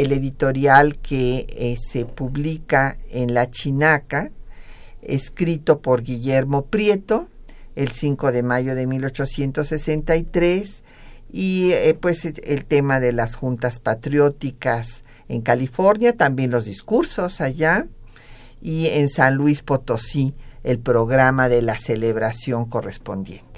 [0.00, 4.30] el editorial que se publica en La Chinaca,
[5.02, 7.28] escrito por Guillermo Prieto,
[7.76, 10.82] el 5 de mayo de 1863
[11.32, 17.86] y eh, pues el tema de las juntas patrióticas en California, también los discursos allá
[18.60, 20.34] y en San Luis Potosí
[20.64, 23.49] el programa de la celebración correspondiente.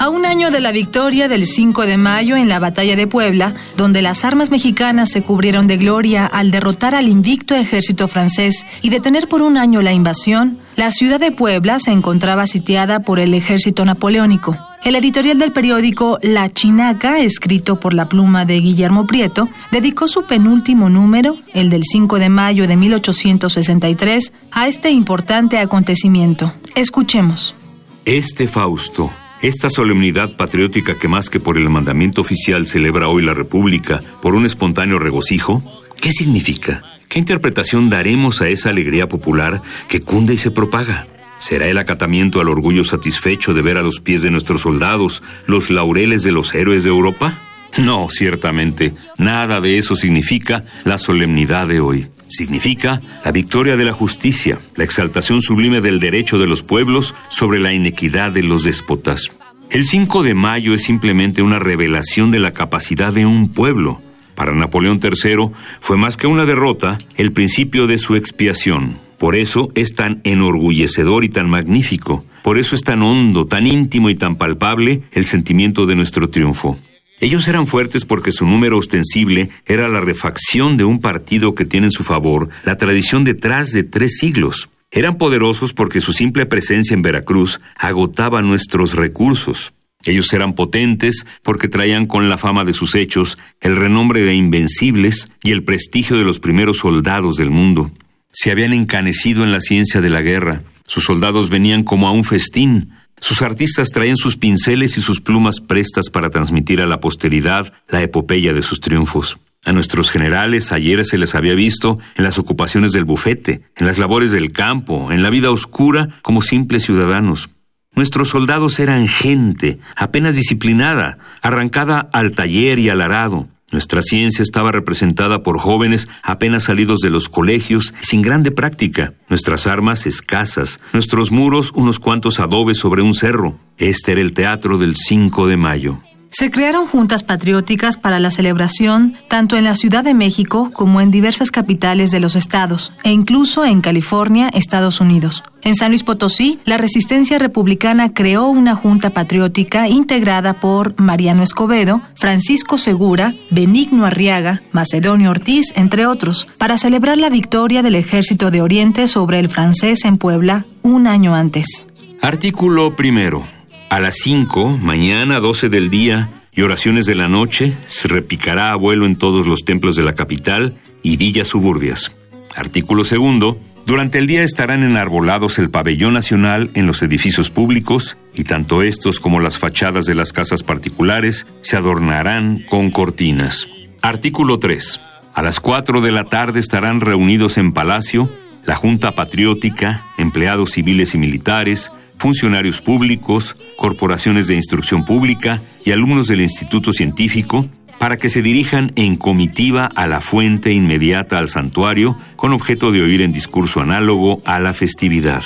[0.00, 3.52] A un año de la victoria del 5 de mayo en la batalla de Puebla,
[3.76, 8.90] donde las armas mexicanas se cubrieron de gloria al derrotar al invicto ejército francés y
[8.90, 13.34] detener por un año la invasión, la ciudad de Puebla se encontraba sitiada por el
[13.34, 14.56] ejército napoleónico.
[14.84, 20.22] El editorial del periódico La Chinaca, escrito por la pluma de Guillermo Prieto, dedicó su
[20.26, 26.52] penúltimo número, el del 5 de mayo de 1863, a este importante acontecimiento.
[26.76, 27.56] Escuchemos.
[28.04, 29.10] Este Fausto
[29.42, 34.34] esta solemnidad patriótica que más que por el mandamiento oficial celebra hoy la República por
[34.34, 35.62] un espontáneo regocijo,
[36.00, 36.82] ¿qué significa?
[37.08, 41.06] ¿Qué interpretación daremos a esa alegría popular que cunde y se propaga?
[41.38, 45.70] ¿Será el acatamiento al orgullo satisfecho de ver a los pies de nuestros soldados los
[45.70, 47.40] laureles de los héroes de Europa?
[47.78, 52.08] No, ciertamente, nada de eso significa la solemnidad de hoy.
[52.28, 57.58] Significa la victoria de la justicia, la exaltación sublime del derecho de los pueblos sobre
[57.58, 59.30] la inequidad de los déspotas.
[59.70, 64.00] El 5 de mayo es simplemente una revelación de la capacidad de un pueblo.
[64.34, 68.96] Para Napoleón III fue más que una derrota, el principio de su expiación.
[69.18, 72.24] Por eso es tan enorgullecedor y tan magnífico.
[72.42, 76.78] Por eso es tan hondo, tan íntimo y tan palpable el sentimiento de nuestro triunfo.
[77.20, 81.88] Ellos eran fuertes porque su número ostensible era la refacción de un partido que tiene
[81.88, 84.68] en su favor la tradición detrás de tres siglos.
[84.90, 89.72] Eran poderosos porque su simple presencia en Veracruz agotaba nuestros recursos.
[90.04, 95.28] Ellos eran potentes porque traían con la fama de sus hechos el renombre de invencibles
[95.42, 97.90] y el prestigio de los primeros soldados del mundo.
[98.32, 100.62] Se habían encanecido en la ciencia de la guerra.
[100.86, 105.60] Sus soldados venían como a un festín, sus artistas traen sus pinceles y sus plumas
[105.60, 109.38] prestas para transmitir a la posteridad la epopeya de sus triunfos.
[109.64, 113.98] A nuestros generales ayer se les había visto en las ocupaciones del bufete, en las
[113.98, 117.50] labores del campo, en la vida oscura como simples ciudadanos.
[117.94, 123.48] Nuestros soldados eran gente, apenas disciplinada, arrancada al taller y al arado.
[123.70, 129.66] Nuestra ciencia estaba representada por jóvenes apenas salidos de los colegios, sin grande práctica, nuestras
[129.66, 133.58] armas escasas, nuestros muros unos cuantos adobes sobre un cerro.
[133.76, 135.98] Este era el teatro del 5 de mayo.
[136.30, 141.10] Se crearon juntas patrióticas para la celebración tanto en la Ciudad de México como en
[141.10, 145.42] diversas capitales de los estados, e incluso en California, Estados Unidos.
[145.62, 152.02] En San Luis Potosí, la resistencia republicana creó una junta patriótica integrada por Mariano Escobedo,
[152.14, 158.62] Francisco Segura, Benigno Arriaga, Macedonio Ortiz, entre otros, para celebrar la victoria del Ejército de
[158.62, 161.84] Oriente sobre el francés en Puebla un año antes.
[162.20, 163.57] Artículo primero.
[163.90, 168.76] A las 5, mañana 12 del día y oraciones de la noche, se repicará a
[168.76, 172.12] vuelo en todos los templos de la capital y villas suburbias.
[172.54, 173.58] Artículo segundo.
[173.86, 179.20] Durante el día estarán enarbolados el pabellón nacional en los edificios públicos y tanto estos
[179.20, 183.68] como las fachadas de las casas particulares se adornarán con cortinas.
[184.02, 185.00] Artículo 3.
[185.32, 188.30] A las 4 de la tarde estarán reunidos en Palacio
[188.68, 196.26] la Junta Patriótica, empleados civiles y militares, funcionarios públicos, corporaciones de instrucción pública y alumnos
[196.26, 197.66] del Instituto Científico
[197.98, 203.02] para que se dirijan en comitiva a la fuente inmediata al santuario con objeto de
[203.02, 205.42] oír en discurso análogo a la festividad.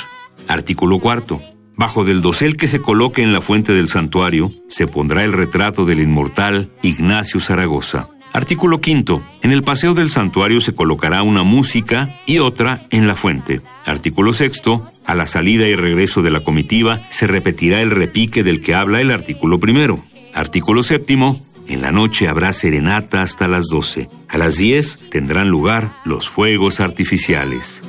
[0.49, 1.41] Artículo cuarto.
[1.77, 5.85] Bajo del dosel que se coloque en la fuente del santuario se pondrá el retrato
[5.85, 8.09] del inmortal Ignacio Zaragoza.
[8.33, 9.23] Artículo quinto.
[9.43, 13.61] En el paseo del santuario se colocará una música y otra en la fuente.
[13.85, 14.89] Artículo sexto.
[15.05, 19.03] A la salida y regreso de la comitiva se repetirá el repique del que habla
[19.03, 20.03] el artículo primero.
[20.33, 21.39] Artículo séptimo.
[21.69, 24.09] En la noche habrá serenata hasta las doce.
[24.29, 27.83] A las diez tendrán lugar los fuegos artificiales.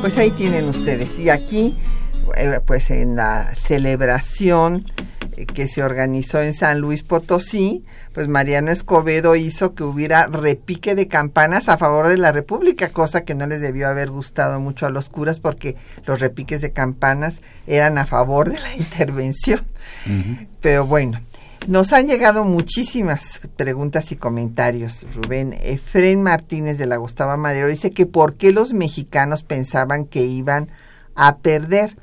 [0.00, 1.18] Pues ahí tienen ustedes.
[1.18, 1.74] Y aquí
[2.66, 4.84] pues en la celebración
[5.36, 10.94] eh, que se organizó en San Luis Potosí, pues Mariano Escobedo hizo que hubiera repique
[10.94, 14.86] de campanas a favor de la República, cosa que no les debió haber gustado mucho
[14.86, 15.76] a los curas porque
[16.06, 17.34] los repiques de campanas
[17.66, 19.62] eran a favor de la intervención.
[20.60, 21.20] Pero bueno,
[21.66, 25.54] nos han llegado muchísimas preguntas y comentarios, Rubén.
[25.62, 30.70] Efren Martínez de la Gustavo Madero dice que por qué los mexicanos pensaban que iban
[31.14, 31.96] a perder.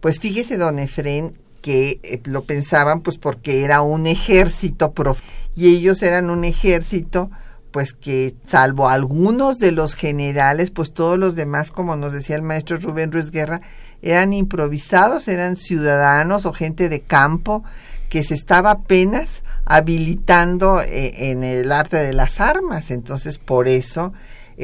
[0.00, 5.20] Pues fíjese, don Efren, que eh, lo pensaban pues porque era un ejército prof
[5.54, 7.30] y ellos eran un ejército
[7.70, 12.42] pues que salvo algunos de los generales, pues todos los demás, como nos decía el
[12.42, 13.60] maestro Rubén Ruiz Guerra,
[14.02, 17.62] eran improvisados, eran ciudadanos o gente de campo
[18.08, 22.90] que se estaba apenas habilitando eh, en el arte de las armas.
[22.90, 24.12] Entonces, por eso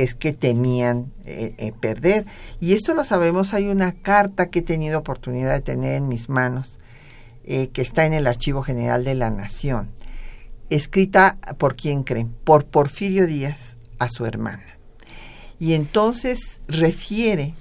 [0.02, 2.24] es que temían eh, eh, perder.
[2.60, 6.28] Y esto lo sabemos, hay una carta que he tenido oportunidad de tener en mis
[6.28, 6.78] manos,
[7.44, 9.92] que está en el Archivo General de la Nación,
[10.68, 14.76] escrita por quién creen, por Porfirio Díaz a su hermana.
[15.60, 17.54] Y entonces refiere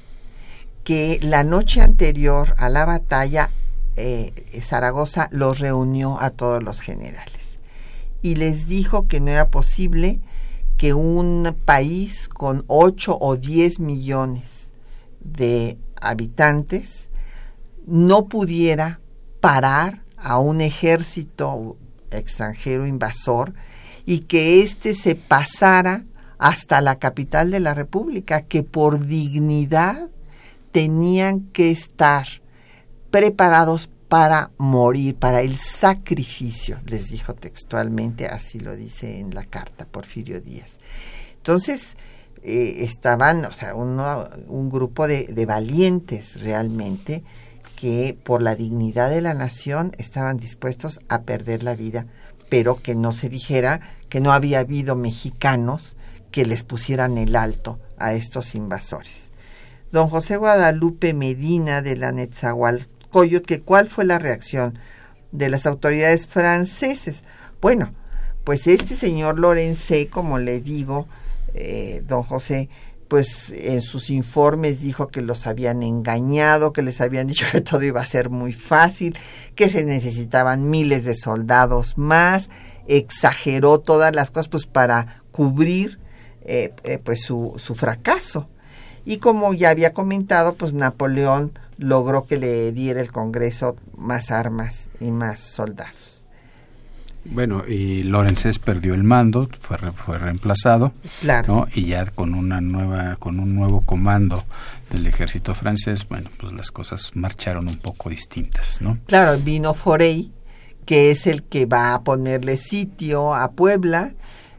[0.86, 3.50] que la noche anterior a la batalla,
[3.98, 7.58] eh, Zaragoza los reunió a todos los generales
[8.22, 10.20] y les dijo que no era posible
[10.78, 14.72] que un país con 8 o 10 millones
[15.22, 17.10] de habitantes
[17.86, 19.00] no pudiera
[19.40, 21.78] parar a un ejército
[22.12, 23.54] extranjero invasor
[24.06, 26.06] y que éste se pasara
[26.38, 30.10] hasta la capital de la República, que por dignidad
[30.72, 32.28] tenían que estar
[33.10, 39.86] preparados para morir, para el sacrificio, les dijo textualmente, así lo dice en la carta
[39.86, 40.78] Porfirio Díaz.
[41.36, 41.98] Entonces,
[42.42, 47.26] eh, estaban, o sea, un grupo de, de valientes realmente
[47.76, 52.08] que por la dignidad de la nación estaban dispuestos a perder la vida,
[52.48, 55.98] pero que no se dijera que no había habido mexicanos
[56.32, 59.34] que les pusieran el alto a estos invasores
[59.96, 62.12] don José Guadalupe Medina de la
[63.16, 64.78] Netzahualcoyot, cuál fue la reacción
[65.32, 67.24] de las autoridades franceses.
[67.62, 67.94] Bueno,
[68.44, 71.08] pues este señor Lorencé, como le digo,
[71.54, 72.70] eh, don José,
[73.08, 77.84] pues en sus informes dijo que los habían engañado, que les habían dicho que todo
[77.84, 79.18] iba a ser muy fácil,
[79.56, 82.50] que se necesitaban miles de soldados más,
[82.88, 86.00] exageró todas las cosas pues para cubrir
[86.42, 88.50] eh, eh, pues su, su fracaso.
[89.08, 94.90] Y como ya había comentado, pues Napoleón logró que le diera el Congreso más armas
[95.00, 96.16] y más soldados.
[97.26, 101.68] Bueno, y Lorenzés perdió el mando, fue, fue reemplazado, claro.
[101.74, 104.44] y ya con una nueva, con un nuevo comando
[104.92, 109.00] del ejército francés, bueno, pues las cosas marcharon un poco distintas, ¿no?
[109.08, 110.32] Claro, vino Forey,
[110.86, 114.14] que es el que va a ponerle sitio a Puebla,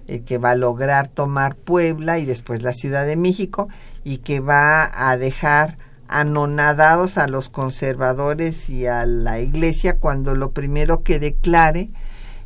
[0.09, 3.69] el que va a lograr tomar Puebla y después la Ciudad de México,
[4.03, 5.79] y que va a dejar
[6.09, 11.91] anonadados a los conservadores y a la iglesia cuando lo primero que declare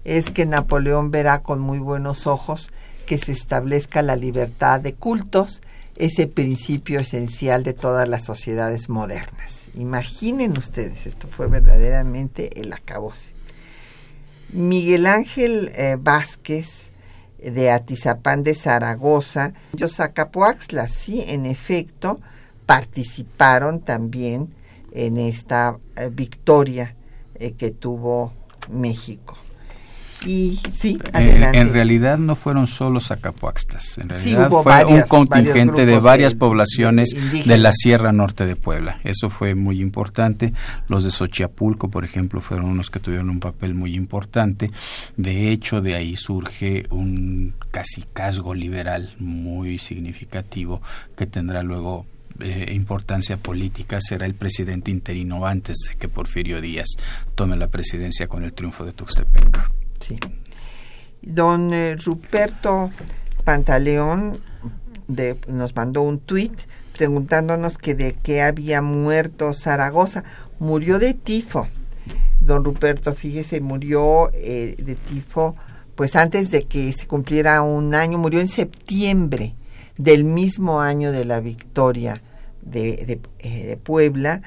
[0.05, 2.71] es que Napoleón verá con muy buenos ojos
[3.07, 5.61] que se establezca la libertad de cultos,
[5.97, 9.53] ese principio esencial de todas las sociedades modernas.
[9.75, 13.33] Imaginen ustedes, esto fue verdaderamente el acabose.
[14.53, 16.91] Miguel Ángel eh, Vázquez
[17.39, 22.21] de Atizapán de Zaragoza, Yosacapoaxla, sí, en efecto,
[22.71, 24.55] participaron también
[24.93, 26.95] en esta eh, victoria
[27.35, 28.33] eh, que tuvo
[28.71, 29.37] México.
[30.25, 31.59] Y sí, eh, adelante.
[31.59, 37.59] en realidad no fueron solo zacapuaxtas, en realidad fue un contingente de varias poblaciones de
[37.59, 39.01] la Sierra Norte de Puebla.
[39.03, 40.53] Eso fue muy importante.
[40.87, 44.71] Los de Xochiapulco, por ejemplo, fueron unos que tuvieron un papel muy importante.
[45.17, 50.81] De hecho, de ahí surge un casi casgo liberal muy significativo
[51.17, 52.07] que tendrá luego
[52.41, 56.89] eh, importancia política será el presidente interino antes de que Porfirio Díaz
[57.35, 59.71] tome la presidencia con el triunfo de Tuxtepec.
[60.01, 60.19] Sí.
[61.23, 62.91] Don eh, Ruperto
[63.45, 64.41] Pantaleón
[65.09, 66.53] de, nos mandó un tuit
[66.97, 70.25] preguntándonos que de qué había muerto Zaragoza.
[70.59, 71.67] Murió de tifo.
[72.41, 75.57] Don Ruperto, fíjese, murió eh, de tifo
[76.01, 79.55] pues antes de que se cumpliera un año, murió en septiembre
[79.99, 82.23] del mismo año de la victoria
[82.63, 84.43] de, eh, de Puebla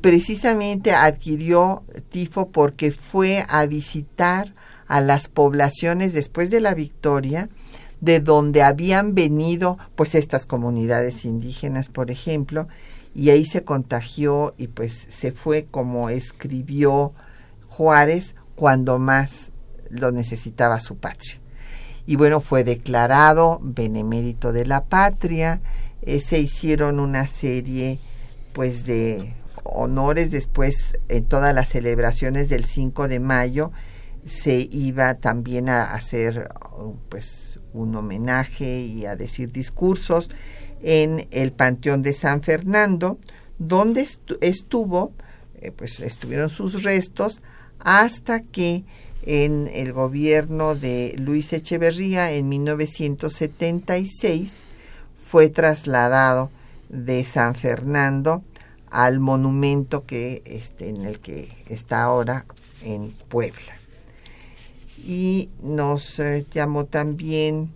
[0.00, 4.54] precisamente adquirió tifo porque fue a visitar
[4.86, 7.48] a las poblaciones después de la victoria
[8.00, 12.68] de donde habían venido pues estas comunidades indígenas, por ejemplo,
[13.14, 17.12] y ahí se contagió y pues se fue como escribió
[17.66, 19.50] Juárez cuando más
[19.90, 21.40] lo necesitaba su patria.
[22.06, 25.60] Y bueno, fue declarado benemérito de la patria,
[26.02, 27.98] eh, se hicieron una serie
[28.52, 29.34] pues de
[29.64, 30.30] honores.
[30.30, 33.72] Después en todas las celebraciones del 5 de mayo
[34.26, 36.48] se iba también a hacer
[37.08, 40.28] pues un homenaje y a decir discursos
[40.82, 43.18] en el Panteón de San Fernando,
[43.58, 44.06] donde
[44.40, 45.12] estuvo
[45.60, 47.42] eh, pues estuvieron sus restos
[47.80, 48.84] hasta que
[49.22, 54.67] en el gobierno de Luis Echeverría en 1976
[55.28, 56.50] fue trasladado
[56.88, 58.42] de San Fernando
[58.90, 62.46] al monumento que este, en el que está ahora
[62.82, 63.76] en Puebla.
[65.06, 67.70] Y nos eh, llamó también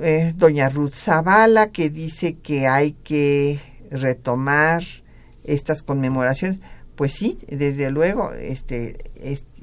[0.00, 3.60] eh, doña Ruth Zavala que dice que hay que
[3.92, 4.82] retomar
[5.44, 6.58] estas conmemoraciones.
[6.96, 8.96] Pues sí, desde luego, este,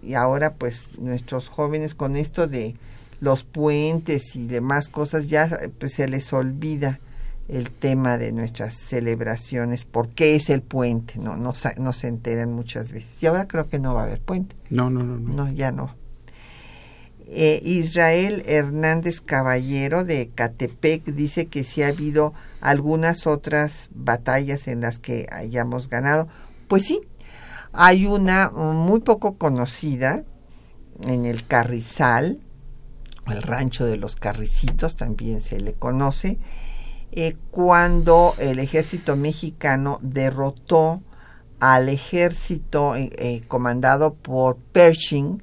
[0.01, 2.75] y ahora pues nuestros jóvenes con esto de
[3.19, 5.49] los puentes y demás cosas ya
[5.79, 6.99] pues se les olvida
[7.47, 12.51] el tema de nuestras celebraciones, por qué es el puente, no, no, no se enteran
[12.51, 13.21] muchas veces.
[13.21, 14.55] Y ahora creo que no va a haber puente.
[14.69, 15.17] No, no, no.
[15.17, 15.93] No, no ya no.
[17.27, 24.81] Eh, Israel Hernández Caballero de Catepec dice que sí ha habido algunas otras batallas en
[24.81, 26.27] las que hayamos ganado.
[26.67, 27.01] Pues sí,
[27.73, 30.23] hay una muy poco conocida
[31.01, 32.39] en el Carrizal,
[33.27, 36.37] el rancho de los Carricitos también se le conoce,
[37.11, 41.01] eh, cuando el ejército mexicano derrotó
[41.59, 45.41] al ejército eh, eh, comandado por Pershing,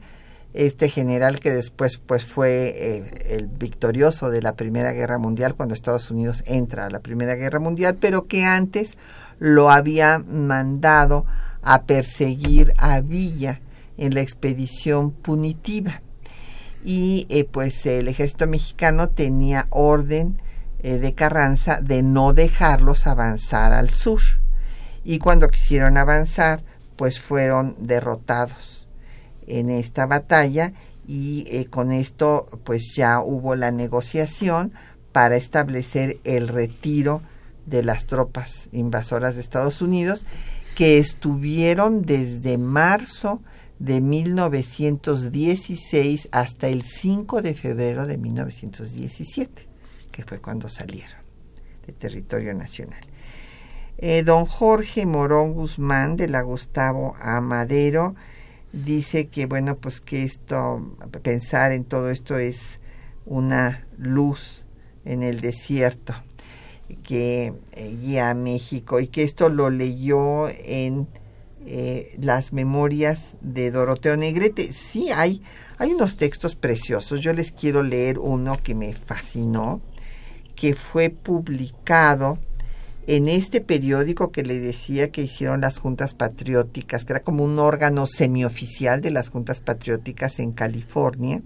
[0.53, 6.11] este general que después pues fue el victorioso de la Primera Guerra Mundial cuando Estados
[6.11, 8.99] Unidos entra a la Primera Guerra Mundial, pero que antes
[9.39, 11.25] lo había mandado
[11.63, 13.63] a perseguir a Villa
[13.97, 16.03] en la expedición punitiva.
[16.85, 20.41] Y pues el ejército mexicano tenía orden
[20.81, 24.21] eh, de Carranza de no dejarlos avanzar al sur.
[25.05, 26.65] Y cuando quisieron avanzar,
[26.97, 28.89] pues fueron derrotados
[29.47, 30.73] en esta batalla
[31.07, 34.73] y eh, con esto pues ya hubo la negociación
[35.13, 37.23] para establecer el retiro
[37.67, 40.25] de las tropas invasoras de Estados Unidos
[40.75, 43.43] que estuvieron desde marzo
[43.83, 49.69] de 1916 hasta el 5 de febrero de 1917
[50.13, 51.21] que fue cuando salieron
[51.85, 53.01] de territorio nacional.
[53.99, 58.15] Eh, don Jorge Morón Guzmán de la Gustavo Amadero
[58.73, 62.79] dice que bueno pues que esto pensar en todo esto es
[63.27, 64.65] una luz
[65.05, 66.15] en el desierto
[67.03, 71.09] que eh, guía a México y que esto lo leyó en
[71.67, 74.73] eh, las memorias de Doroteo Negrete.
[74.73, 75.43] Sí, hay,
[75.79, 77.21] hay unos textos preciosos.
[77.21, 79.81] Yo les quiero leer uno que me fascinó
[80.55, 82.39] que fue publicado
[83.07, 87.59] en este periódico que le decía que hicieron las juntas patrióticas, que era como un
[87.59, 91.43] órgano semioficial de las juntas patrióticas en California,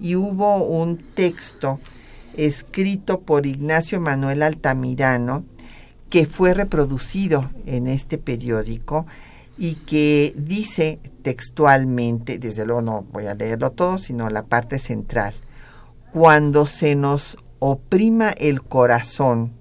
[0.00, 1.78] y hubo un texto
[2.36, 5.44] escrito por Ignacio Manuel Altamirano
[6.08, 9.06] que fue reproducido en este periódico
[9.58, 15.34] y que dice textualmente, desde luego no voy a leerlo todo, sino la parte central,
[16.12, 19.52] cuando se nos oprima el corazón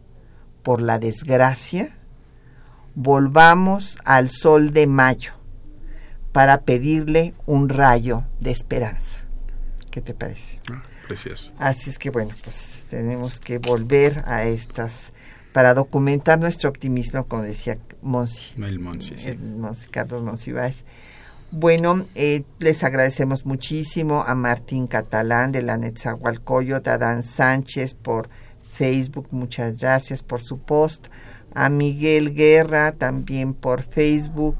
[0.61, 1.95] por la desgracia,
[2.93, 5.33] volvamos al sol de mayo
[6.31, 9.17] para pedirle un rayo de esperanza.
[9.89, 10.59] ¿Qué te parece?
[10.71, 11.51] Ah, precioso.
[11.57, 15.11] Así es que bueno, pues tenemos que volver a estas
[15.57, 18.53] para documentar nuestro optimismo, como decía Monsi.
[18.61, 19.35] El Monsi, sí.
[19.89, 20.75] Carlos Monsiváis.
[21.49, 28.29] Bueno, eh, les agradecemos muchísimo a Martín Catalán de la Netzahualcoyot, a Dan Sánchez por
[28.71, 31.07] Facebook, muchas gracias por su post,
[31.55, 34.57] a Miguel Guerra también por Facebook,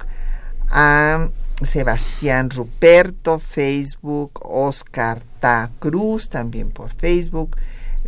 [0.71, 1.29] a
[1.61, 7.55] Sebastián Ruperto, Facebook, Oscar Ta Cruz también por Facebook,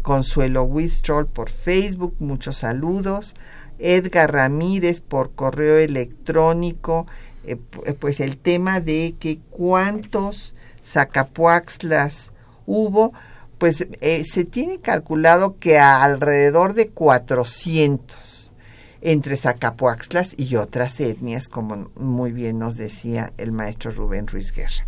[0.02, 3.36] Consuelo Wistrol por Facebook, muchos saludos,
[3.80, 7.08] Edgar Ramírez por correo electrónico,
[7.45, 12.32] eh, eh, pues el tema de que cuántos sacapuaxlas
[12.66, 13.14] hubo,
[13.58, 18.52] pues eh, se tiene calculado que alrededor de 400
[19.02, 24.86] entre sacapuaxlas y otras etnias, como muy bien nos decía el maestro Rubén Ruiz Guerra.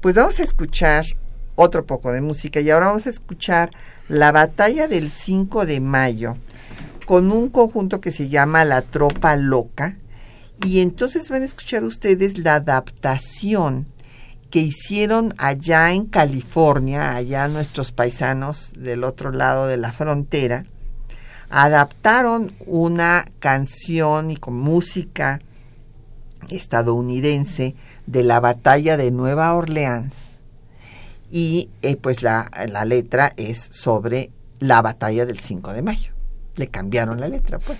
[0.00, 1.04] Pues vamos a escuchar
[1.56, 2.60] otro poco de música.
[2.60, 3.70] Y ahora vamos a escuchar
[4.08, 6.36] la batalla del 5 de mayo
[7.06, 9.96] con un conjunto que se llama La Tropa Loca,
[10.64, 13.86] y entonces van a escuchar ustedes la adaptación
[14.50, 20.66] que hicieron allá en California, allá nuestros paisanos del otro lado de la frontera,
[21.48, 25.40] adaptaron una canción y con música
[26.48, 27.76] estadounidense
[28.06, 30.25] de la batalla de Nueva Orleans
[31.30, 36.12] y eh, pues la, la letra es sobre la batalla del 5 de mayo.
[36.56, 37.78] Le cambiaron la letra, pues.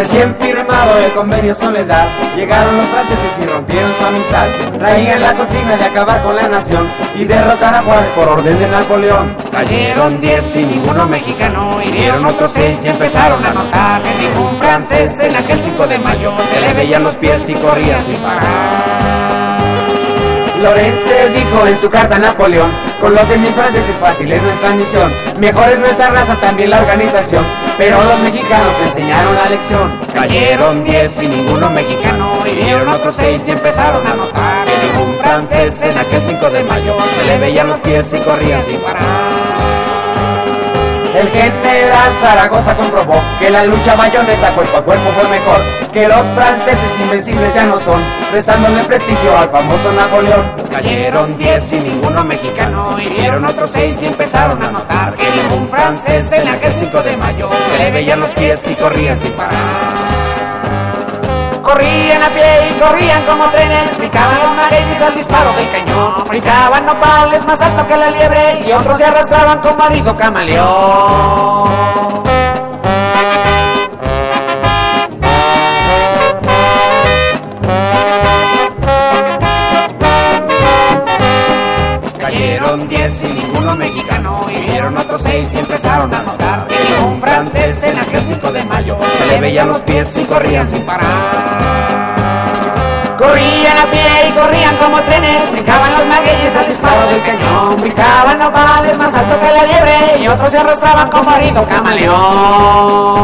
[0.00, 4.46] Recién firmado el convenio Soledad, llegaron los franceses y rompieron su amistad.
[4.78, 8.66] Traían la consigna de acabar con la nación y derrotar a Juárez por orden de
[8.66, 9.36] Napoleón.
[9.52, 15.20] Cayeron diez y ninguno mexicano, hirieron otros seis y empezaron a notar que ningún francés
[15.20, 18.89] en aquel 5 de mayo se le veían los pies y corría sin parar.
[20.60, 25.70] Lorenzo dijo en su carta a Napoleón, con los franceses fácil es nuestra misión, mejor
[25.70, 27.44] es nuestra raza, también la organización,
[27.78, 30.00] pero los mexicanos enseñaron la lección.
[30.12, 35.80] Cayeron diez y ninguno mexicano, hirieron otros seis y empezaron a notar que ningún francés
[35.82, 39.29] en aquel 5 de mayo se le veían los pies y corría sin parar.
[41.14, 45.60] El general Zaragoza comprobó que la lucha bayoneta cuerpo a cuerpo fue mejor,
[45.92, 48.00] que los franceses invencibles ya no son,
[48.32, 50.52] restándole prestigio al famoso Napoleón.
[50.70, 56.30] Cayeron diez y ninguno mexicano, hirieron otros seis y empezaron a notar que ningún francés
[56.32, 59.99] en aquel 5 de mayo se le veían los pies y corrían sin parar.
[61.70, 66.84] Corrían a pie y corrían como trenes, picaban los magueyes al disparo del cañón, brincaban
[66.84, 71.70] nopales más alto que la liebre y otros se arrastraban con marido camaleón.
[82.20, 87.59] Cayeron diez y ninguno mexicano, hirieron otros seis y empezaron a notar que un francés
[88.50, 91.06] 5 de mayo se le veían los pies y corrían sin parar.
[93.16, 98.38] Corrían a pie y corrían como trenes, brincaban los magueyes al disparo del cañón, brincaban
[98.38, 103.20] los vales más alto que la liebre y otros se arrastraban como marido camaleón.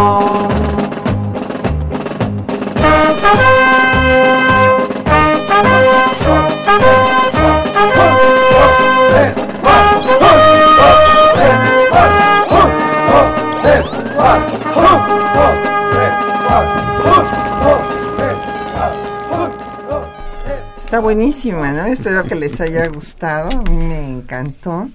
[21.00, 21.84] Buenísima, ¿no?
[21.86, 23.50] Espero que les haya gustado.
[23.50, 24.88] A mí me encantó.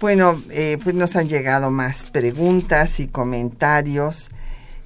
[0.00, 4.28] Bueno, eh, pues nos han llegado más preguntas y comentarios.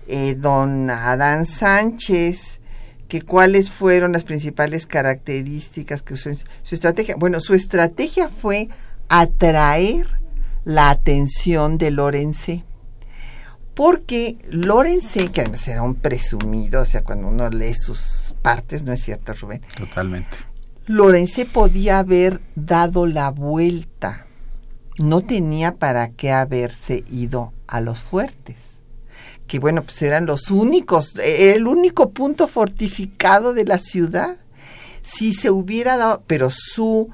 [0.07, 2.61] Eh, don Adán Sánchez,
[3.09, 6.31] que cuáles fueron las principales características que usó
[6.63, 7.17] su estrategia.
[7.17, 8.69] Bueno, su estrategia fue
[9.09, 10.21] atraer
[10.65, 12.65] la atención de Lorenze
[13.79, 18.95] porque Lorenze, que además era un presumido, o sea, cuando uno lee sus partes, ¿no
[18.95, 19.61] es cierto, Rubén?
[19.77, 20.39] Totalmente.
[20.87, 24.27] Lorenze podía haber dado la vuelta,
[24.97, 28.57] no tenía para qué haberse ido a los fuertes,
[29.47, 34.39] que bueno, pues eran los únicos, el único punto fortificado de la ciudad.
[35.03, 37.11] Si se hubiera dado, pero su,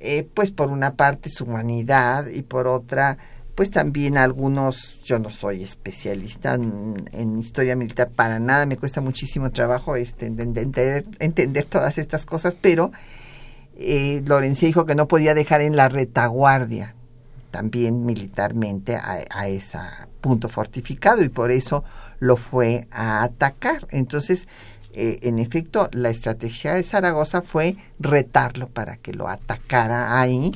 [0.00, 3.16] eh, pues por una parte su humanidad y por otra
[3.54, 9.50] pues también algunos, yo no soy especialista en, historia militar para nada, me cuesta muchísimo
[9.50, 12.90] trabajo este, entender, todas estas cosas, pero
[13.76, 14.22] eh,
[14.60, 16.94] dijo que no podía dejar en la retaguardia
[17.50, 19.78] también militarmente a, a ese
[20.20, 21.84] punto fortificado y por eso
[22.18, 23.86] lo fue a atacar.
[23.90, 24.48] Entonces,
[24.92, 30.52] eh, en efecto, la estrategia de Zaragoza fue retarlo para que lo atacara ahí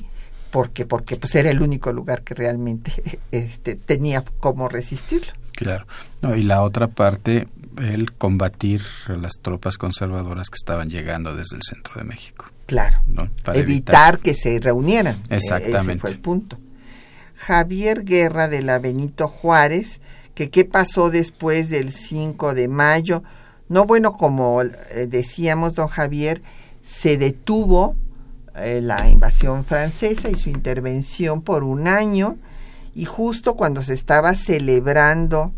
[0.50, 2.92] porque porque pues era el único lugar que realmente
[3.32, 5.32] este, tenía como resistirlo.
[5.52, 5.86] Claro.
[6.22, 11.56] No, y la otra parte, el combatir a las tropas conservadoras que estaban llegando desde
[11.56, 12.46] el centro de México.
[12.66, 13.00] Claro.
[13.42, 15.16] Para evitar, que se reunieran.
[15.30, 15.92] E-, Exactamente.
[15.92, 16.58] Ese fue el punto.
[17.34, 20.00] Javier Guerra de la Benito Juárez,
[20.34, 23.22] que qué pasó después del 5 de mayo.
[23.68, 26.42] No, bueno, como eh, decíamos, don Javier,
[26.84, 27.96] se detuvo
[28.62, 32.36] eh, la invasión francesa y su intervención por un año.
[32.94, 35.52] Y justo cuando se estaba celebrando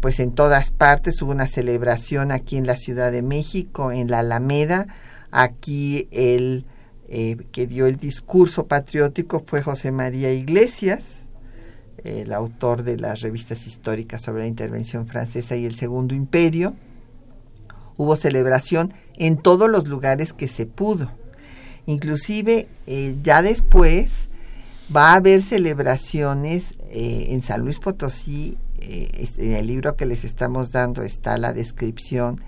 [0.00, 4.20] pues en todas partes hubo una celebración aquí en la Ciudad de México en la
[4.20, 4.86] Alameda.
[5.30, 6.64] Aquí el
[7.08, 11.22] eh, que dio el discurso patriótico fue José María Iglesias
[12.04, 16.74] el autor de las revistas históricas sobre la intervención francesa y el Segundo Imperio.
[17.96, 21.12] Hubo celebración en todos los lugares que se pudo
[21.86, 24.28] Inclusive eh, ya después
[24.94, 30.24] va a haber celebraciones eh, en San Luis Potosí, eh, en el libro que les
[30.24, 32.40] estamos dando está la descripción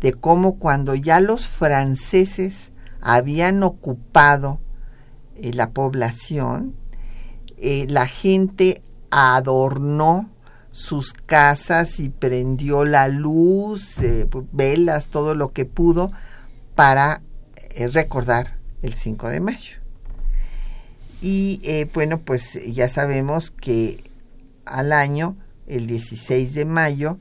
[0.00, 4.60] de cómo cuando ya los franceses habían ocupado
[5.36, 6.74] la población,
[7.58, 10.30] la gente adornó
[10.70, 13.96] sus casas y prendió la luz,
[14.52, 16.12] velas, todo lo que pudo
[16.74, 17.22] para
[17.92, 19.76] recordar el 5 de mayo.
[21.20, 24.02] Y eh, bueno, pues ya sabemos que
[24.64, 27.18] al año, el 16 de mayo,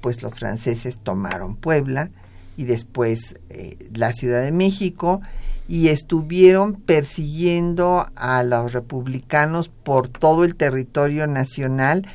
[0.00, 2.10] pues los franceses tomaron Puebla
[2.56, 5.20] y después eh, la Ciudad de México
[5.68, 12.06] y estuvieron persiguiendo a los republicanos por todo el territorio nacional.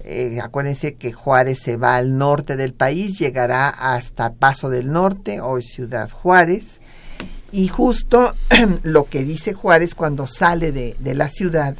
[0.00, 5.40] Eh, acuérdense que Juárez se va al norte del país, llegará hasta Paso del Norte,
[5.40, 6.80] hoy Ciudad Juárez,
[7.52, 8.34] y justo
[8.82, 11.76] lo que dice Juárez cuando sale de, de la ciudad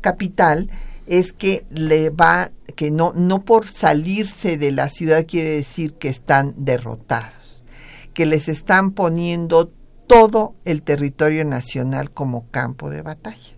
[0.00, 0.68] capital
[1.06, 6.08] es que le va, que no, no por salirse de la ciudad quiere decir que
[6.08, 7.64] están derrotados,
[8.12, 9.72] que les están poniendo
[10.06, 13.56] todo el territorio nacional como campo de batalla.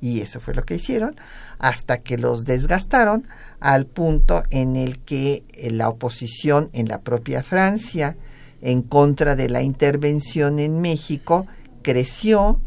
[0.00, 1.16] Y eso fue lo que hicieron
[1.58, 3.26] hasta que los desgastaron
[3.60, 8.16] al punto en el que eh, la oposición en la propia Francia
[8.62, 11.46] en contra de la intervención en México
[11.82, 12.60] creció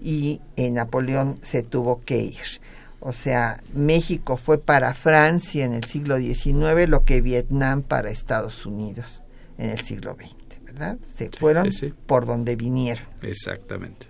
[0.00, 2.60] y Napoleón se tuvo que ir.
[3.04, 8.64] O sea, México fue para Francia en el siglo XIX lo que Vietnam para Estados
[8.64, 9.24] Unidos
[9.58, 10.98] en el siglo XX, ¿verdad?
[11.04, 11.68] Se fueron
[12.06, 13.04] por donde vinieron.
[13.22, 14.06] Exactamente.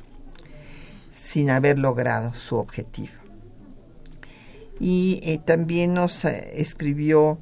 [1.25, 3.15] Sin haber logrado su objetivo.
[4.79, 7.39] Y eh, también nos eh, escribió,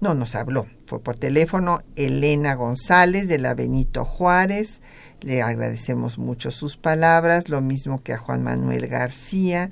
[0.00, 4.80] no nos habló, fue por teléfono Elena González de la Benito Juárez.
[5.20, 9.70] Le agradecemos mucho sus palabras, lo mismo que a Juan Manuel García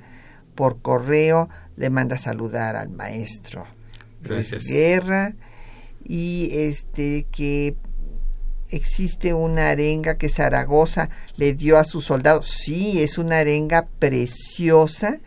[0.53, 3.65] por correo le manda saludar al maestro
[4.21, 4.65] Gracias.
[4.65, 5.33] Guerra
[6.03, 7.75] y este que
[8.69, 12.47] existe una arenga que Zaragoza le dio a sus soldados.
[12.47, 15.19] Sí, es una arenga preciosa.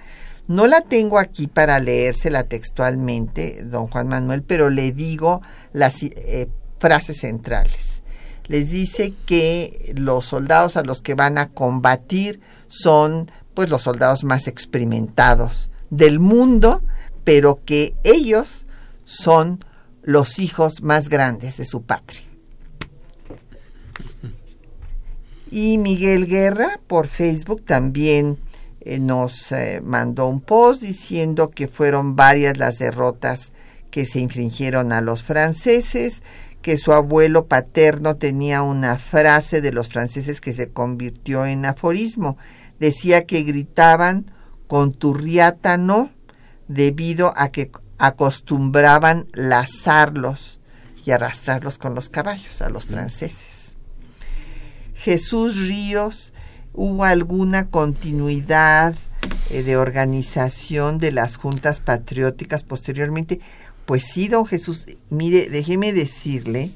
[0.49, 6.49] No la tengo aquí para leérsela textualmente, don Juan Manuel, pero le digo las eh,
[6.79, 8.03] frases centrales.
[8.47, 14.25] Les dice que los soldados a los que van a combatir son pues los soldados
[14.25, 16.83] más experimentados del mundo,
[17.25, 18.67] pero que ellos
[19.05, 19.65] son
[20.03, 22.23] los hijos más grandes de su patria.
[25.51, 28.39] Y Miguel Guerra por Facebook también
[28.81, 33.53] eh, nos eh, mandó un post diciendo que fueron varias las derrotas
[33.91, 36.23] que se infringieron a los franceses,
[36.63, 42.37] que su abuelo paterno tenía una frase de los franceses que se convirtió en aforismo
[42.81, 44.33] decía que gritaban
[44.67, 46.11] con turriátano
[46.67, 50.61] debido a que acostumbraban lazarlos
[51.05, 53.77] y arrastrarlos con los caballos a los franceses.
[54.95, 56.33] Jesús Ríos,
[56.73, 58.95] ¿hubo alguna continuidad
[59.51, 63.41] eh, de organización de las juntas patrióticas posteriormente?
[63.87, 66.71] Pues sí, don Jesús, mire, déjeme decirle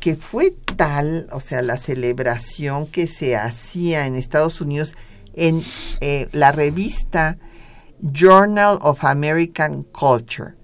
[0.00, 4.94] que fue tal, o sea, la celebración que se hacía en Estados Unidos
[5.34, 5.62] en
[6.00, 7.38] eh, la revista
[8.00, 10.54] Journal of American Culture.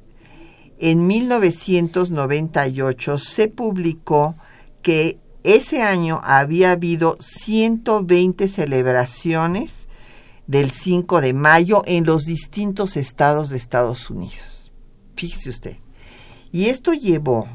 [0.78, 4.36] En 1998 se publicó
[4.82, 9.86] que ese año había habido 120 celebraciones
[10.46, 14.72] del 5 de mayo en los distintos estados de Estados Unidos.
[15.16, 15.76] Fíjese usted.
[16.50, 17.46] Y esto llevó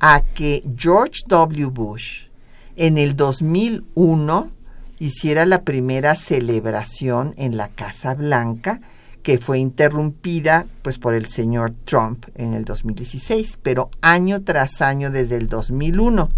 [0.00, 1.66] a que George W.
[1.66, 2.28] Bush
[2.76, 4.50] en el 2001
[4.98, 8.80] hiciera la primera celebración en la Casa Blanca,
[9.22, 15.10] que fue interrumpida pues por el señor Trump en el 2016, pero año tras año
[15.10, 16.28] desde el 2001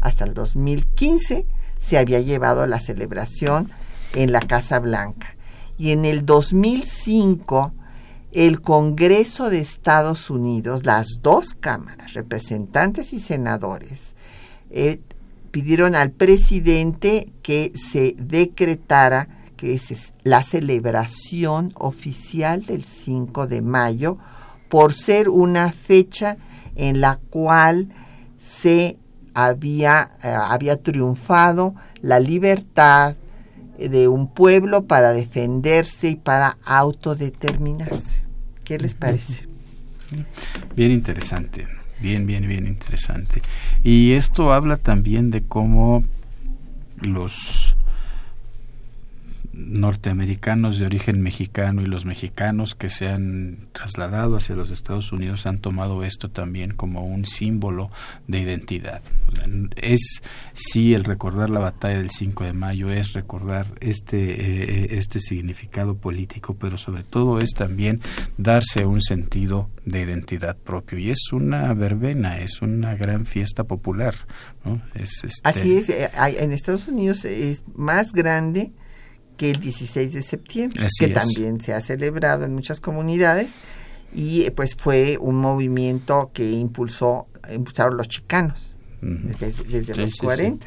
[0.00, 1.46] hasta el 2015
[1.78, 3.68] se había llevado la celebración
[4.14, 5.34] en la Casa Blanca.
[5.76, 7.72] Y en el 2005
[8.32, 14.14] el Congreso de Estados Unidos, las dos cámaras, representantes y senadores,
[14.70, 15.00] eh,
[15.50, 19.28] pidieron al presidente que se decretara
[19.58, 24.16] que es la celebración oficial del 5 de mayo
[24.70, 26.38] por ser una fecha
[26.76, 27.88] en la cual
[28.38, 28.96] se
[29.34, 33.16] había, eh, había triunfado la libertad
[33.78, 38.24] de un pueblo para defenderse y para autodeterminarse.
[38.64, 39.46] ¿Qué les parece?
[40.76, 41.66] Bien interesante.
[42.00, 43.42] Bien, bien, bien interesante.
[43.82, 46.04] Y esto habla también de cómo
[47.00, 47.67] los
[49.58, 55.46] norteamericanos de origen mexicano y los mexicanos que se han trasladado hacia los Estados Unidos
[55.46, 57.90] han tomado esto también como un símbolo
[58.28, 59.02] de identidad.
[59.76, 60.22] Es
[60.54, 65.96] sí el recordar la batalla del 5 de mayo, es recordar este, eh, este significado
[65.96, 68.00] político, pero sobre todo es también
[68.36, 70.98] darse un sentido de identidad propio.
[70.98, 74.14] Y es una verbena, es una gran fiesta popular.
[74.94, 78.72] Es, este Así es, eh, en Estados Unidos es más grande
[79.38, 83.52] que el 16 de septiembre, que también se ha celebrado en muchas comunidades
[84.12, 90.66] y pues fue un movimiento que impulsó impulsaron los chicanos desde, los 40.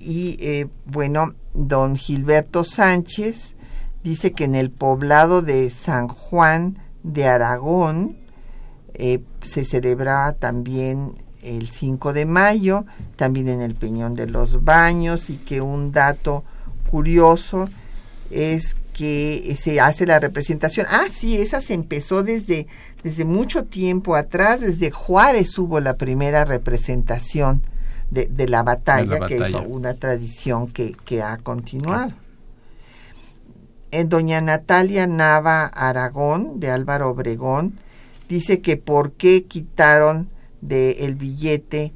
[0.00, 3.54] Y eh, bueno, don Gilberto Sánchez
[4.02, 8.16] dice que en el poblado de San Juan de Aragón
[8.94, 12.86] eh, se celebraba también el 5 de mayo,
[13.16, 16.44] también en el Peñón de los Baños y que un dato
[16.90, 17.68] curioso
[18.30, 20.86] es que se hace la representación.
[20.90, 22.66] Ah, sí, esa se empezó desde,
[23.02, 27.62] desde mucho tiempo atrás, desde Juárez hubo la primera representación
[28.10, 32.12] de, la, batalla, que es una tradición que, que ha continuado.
[33.92, 37.78] En doña Natalia Nava Aragón, de Álvaro Obregón,
[38.28, 40.28] dice que por qué quitaron
[40.60, 41.92] del billete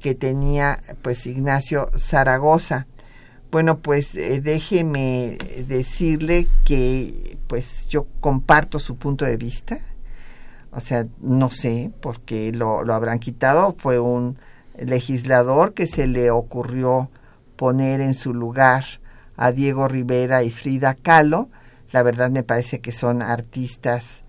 [0.00, 2.86] que tenía pues Ignacio Zaragoza.
[3.52, 5.36] Bueno, pues eh, déjeme
[5.68, 9.78] decirle que pues yo comparto su punto de vista.
[10.70, 13.74] O sea, no sé por qué lo, lo habrán quitado.
[13.76, 14.38] Fue un
[14.78, 17.10] legislador que se le ocurrió
[17.56, 18.86] poner en su lugar
[19.36, 21.50] a Diego Rivera y Frida Kahlo.
[21.90, 24.24] La verdad me parece que son artistas,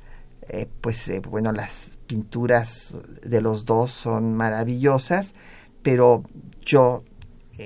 [0.49, 5.33] eh, pues eh, bueno, las pinturas de los dos son maravillosas,
[5.81, 6.25] pero
[6.61, 7.05] yo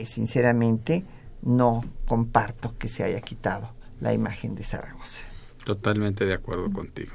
[0.06, 1.04] sinceramente
[1.42, 5.26] no comparto que se haya quitado la imagen de Zaragoza.
[5.64, 7.14] Totalmente de acuerdo contigo.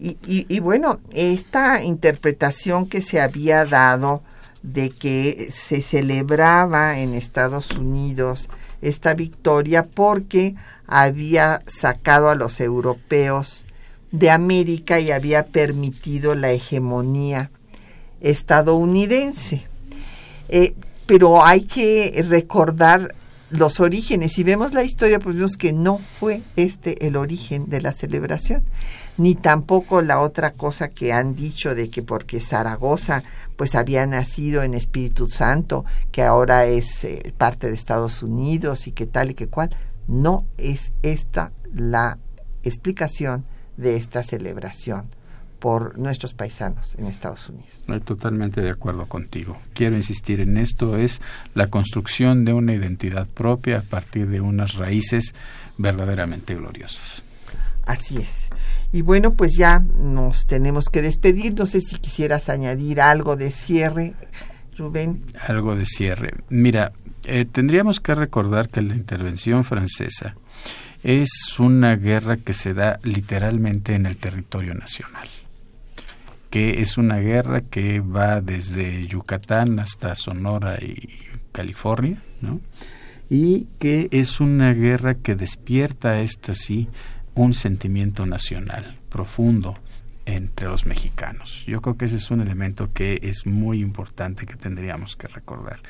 [0.00, 4.22] Y, y, bueno, esta interpretación que se había dado
[4.62, 8.48] de que se celebraba en Estados Unidos
[8.80, 10.54] esta victoria porque
[10.86, 13.66] había sacado a los europeos
[14.12, 17.50] de América y había permitido la hegemonía
[18.20, 19.66] estadounidense.
[20.48, 20.74] Eh,
[21.08, 23.14] pero hay que recordar
[23.48, 24.34] los orígenes.
[24.34, 28.62] Si vemos la historia, pues vemos que no fue este el origen de la celebración,
[29.16, 33.24] ni tampoco la otra cosa que han dicho de que porque Zaragoza
[33.56, 38.92] pues había nacido en Espíritu Santo, que ahora es eh, parte de Estados Unidos y
[38.92, 39.74] que tal y que cual.
[40.08, 42.18] No es esta la
[42.62, 43.46] explicación
[43.78, 45.08] de esta celebración
[45.58, 47.70] por nuestros paisanos en Estados Unidos.
[47.80, 49.56] Estoy totalmente de acuerdo contigo.
[49.74, 51.20] Quiero insistir en esto, es
[51.54, 55.34] la construcción de una identidad propia a partir de unas raíces
[55.76, 57.22] verdaderamente gloriosas.
[57.86, 58.48] Así es.
[58.92, 61.54] Y bueno, pues ya nos tenemos que despedir.
[61.58, 64.14] No sé si quisieras añadir algo de cierre,
[64.76, 65.24] Rubén.
[65.46, 66.34] Algo de cierre.
[66.48, 66.92] Mira,
[67.24, 70.36] eh, tendríamos que recordar que la intervención francesa
[71.02, 75.28] es una guerra que se da literalmente en el territorio nacional
[76.50, 81.08] que es una guerra que va desde Yucatán hasta Sonora y
[81.52, 82.60] California, ¿no?
[83.30, 86.88] Y que es una guerra que despierta, esta sí,
[87.34, 89.76] un sentimiento nacional profundo
[90.24, 91.64] entre los mexicanos.
[91.66, 95.80] Yo creo que ese es un elemento que es muy importante que tendríamos que recordar.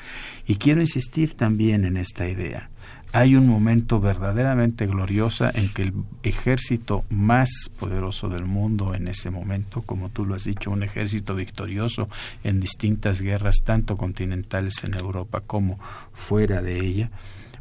[0.47, 2.69] Y quiero insistir también en esta idea
[3.11, 5.93] hay un momento verdaderamente glorioso en que el
[6.23, 7.49] ejército más
[7.79, 12.07] poderoso del mundo en ese momento, como tú lo has dicho, un ejército victorioso
[12.43, 15.79] en distintas guerras, tanto continentales en Europa como
[16.13, 17.09] fuera de ella,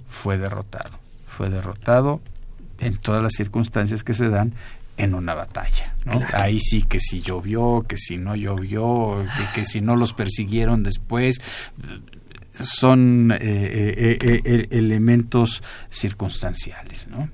[0.06, 0.98] fue derrotado.
[1.26, 2.20] Fue derrotado
[2.80, 4.52] en todas las circunstancias que se dan
[4.98, 5.94] en una batalla.
[6.34, 9.24] Ahí sí que si llovió, que si no llovió,
[9.54, 11.40] que si no los persiguieron después,
[12.60, 17.06] son eh, eh, eh, elementos circunstanciales.
[17.08, 17.30] ¿no?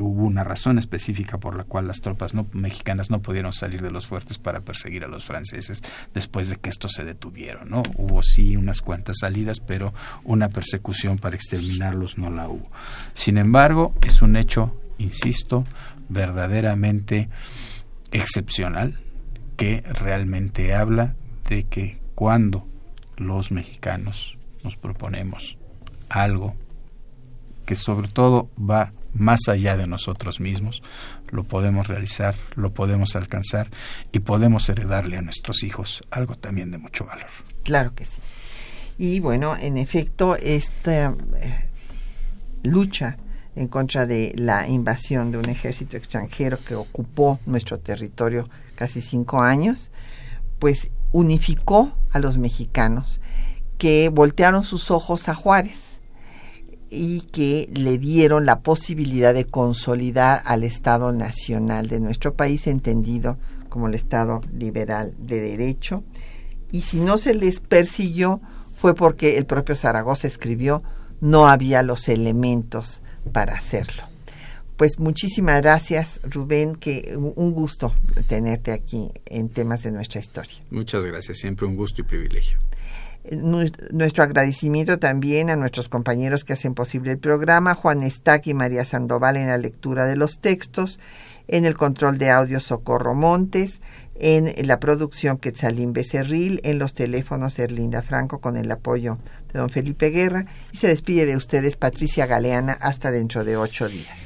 [0.00, 4.06] hubo una razón específica por la cual las tropas mexicanas no pudieron salir de los
[4.06, 7.70] fuertes para perseguir a los franceses después de que estos se detuvieron.
[7.70, 7.82] ¿no?
[7.96, 9.94] Hubo sí unas cuantas salidas, pero
[10.24, 12.70] una persecución para exterminarlos no la hubo.
[13.14, 15.64] Sin embargo, es un hecho, insisto,
[16.08, 17.28] verdaderamente
[18.12, 18.98] excepcional
[19.56, 21.14] que realmente habla
[21.48, 22.66] de que cuando
[23.16, 24.36] los mexicanos
[24.66, 25.58] nos proponemos
[26.08, 26.56] algo
[27.66, 30.82] que sobre todo va más allá de nosotros mismos,
[31.30, 33.70] lo podemos realizar, lo podemos alcanzar
[34.10, 37.28] y podemos heredarle a nuestros hijos algo también de mucho valor.
[37.62, 38.20] Claro que sí.
[38.98, 41.68] Y bueno, en efecto, esta eh,
[42.64, 43.16] lucha
[43.54, 49.40] en contra de la invasión de un ejército extranjero que ocupó nuestro territorio casi cinco
[49.40, 49.90] años,
[50.58, 53.20] pues unificó a los mexicanos
[53.78, 56.00] que voltearon sus ojos a Juárez
[56.90, 63.38] y que le dieron la posibilidad de consolidar al Estado nacional de nuestro país, entendido
[63.68, 66.04] como el Estado liberal de derecho.
[66.72, 68.40] Y si no se les persiguió
[68.76, 70.82] fue porque el propio Zaragoza escribió
[71.20, 73.00] no había los elementos
[73.32, 74.02] para hacerlo.
[74.76, 77.94] Pues muchísimas gracias, Rubén, que un gusto
[78.28, 80.58] tenerte aquí en temas de nuestra historia.
[80.70, 82.58] Muchas gracias, siempre un gusto y privilegio.
[83.32, 88.84] Nuestro agradecimiento también a nuestros compañeros que hacen posible el programa, Juan Estac y María
[88.84, 91.00] Sandoval en la lectura de los textos,
[91.48, 93.80] en el control de audio Socorro Montes,
[94.18, 99.18] en la producción Quetzalín Becerril, en los teléfonos Erlinda Franco con el apoyo
[99.52, 103.88] de don Felipe Guerra y se despide de ustedes Patricia Galeana hasta dentro de ocho
[103.88, 104.25] días.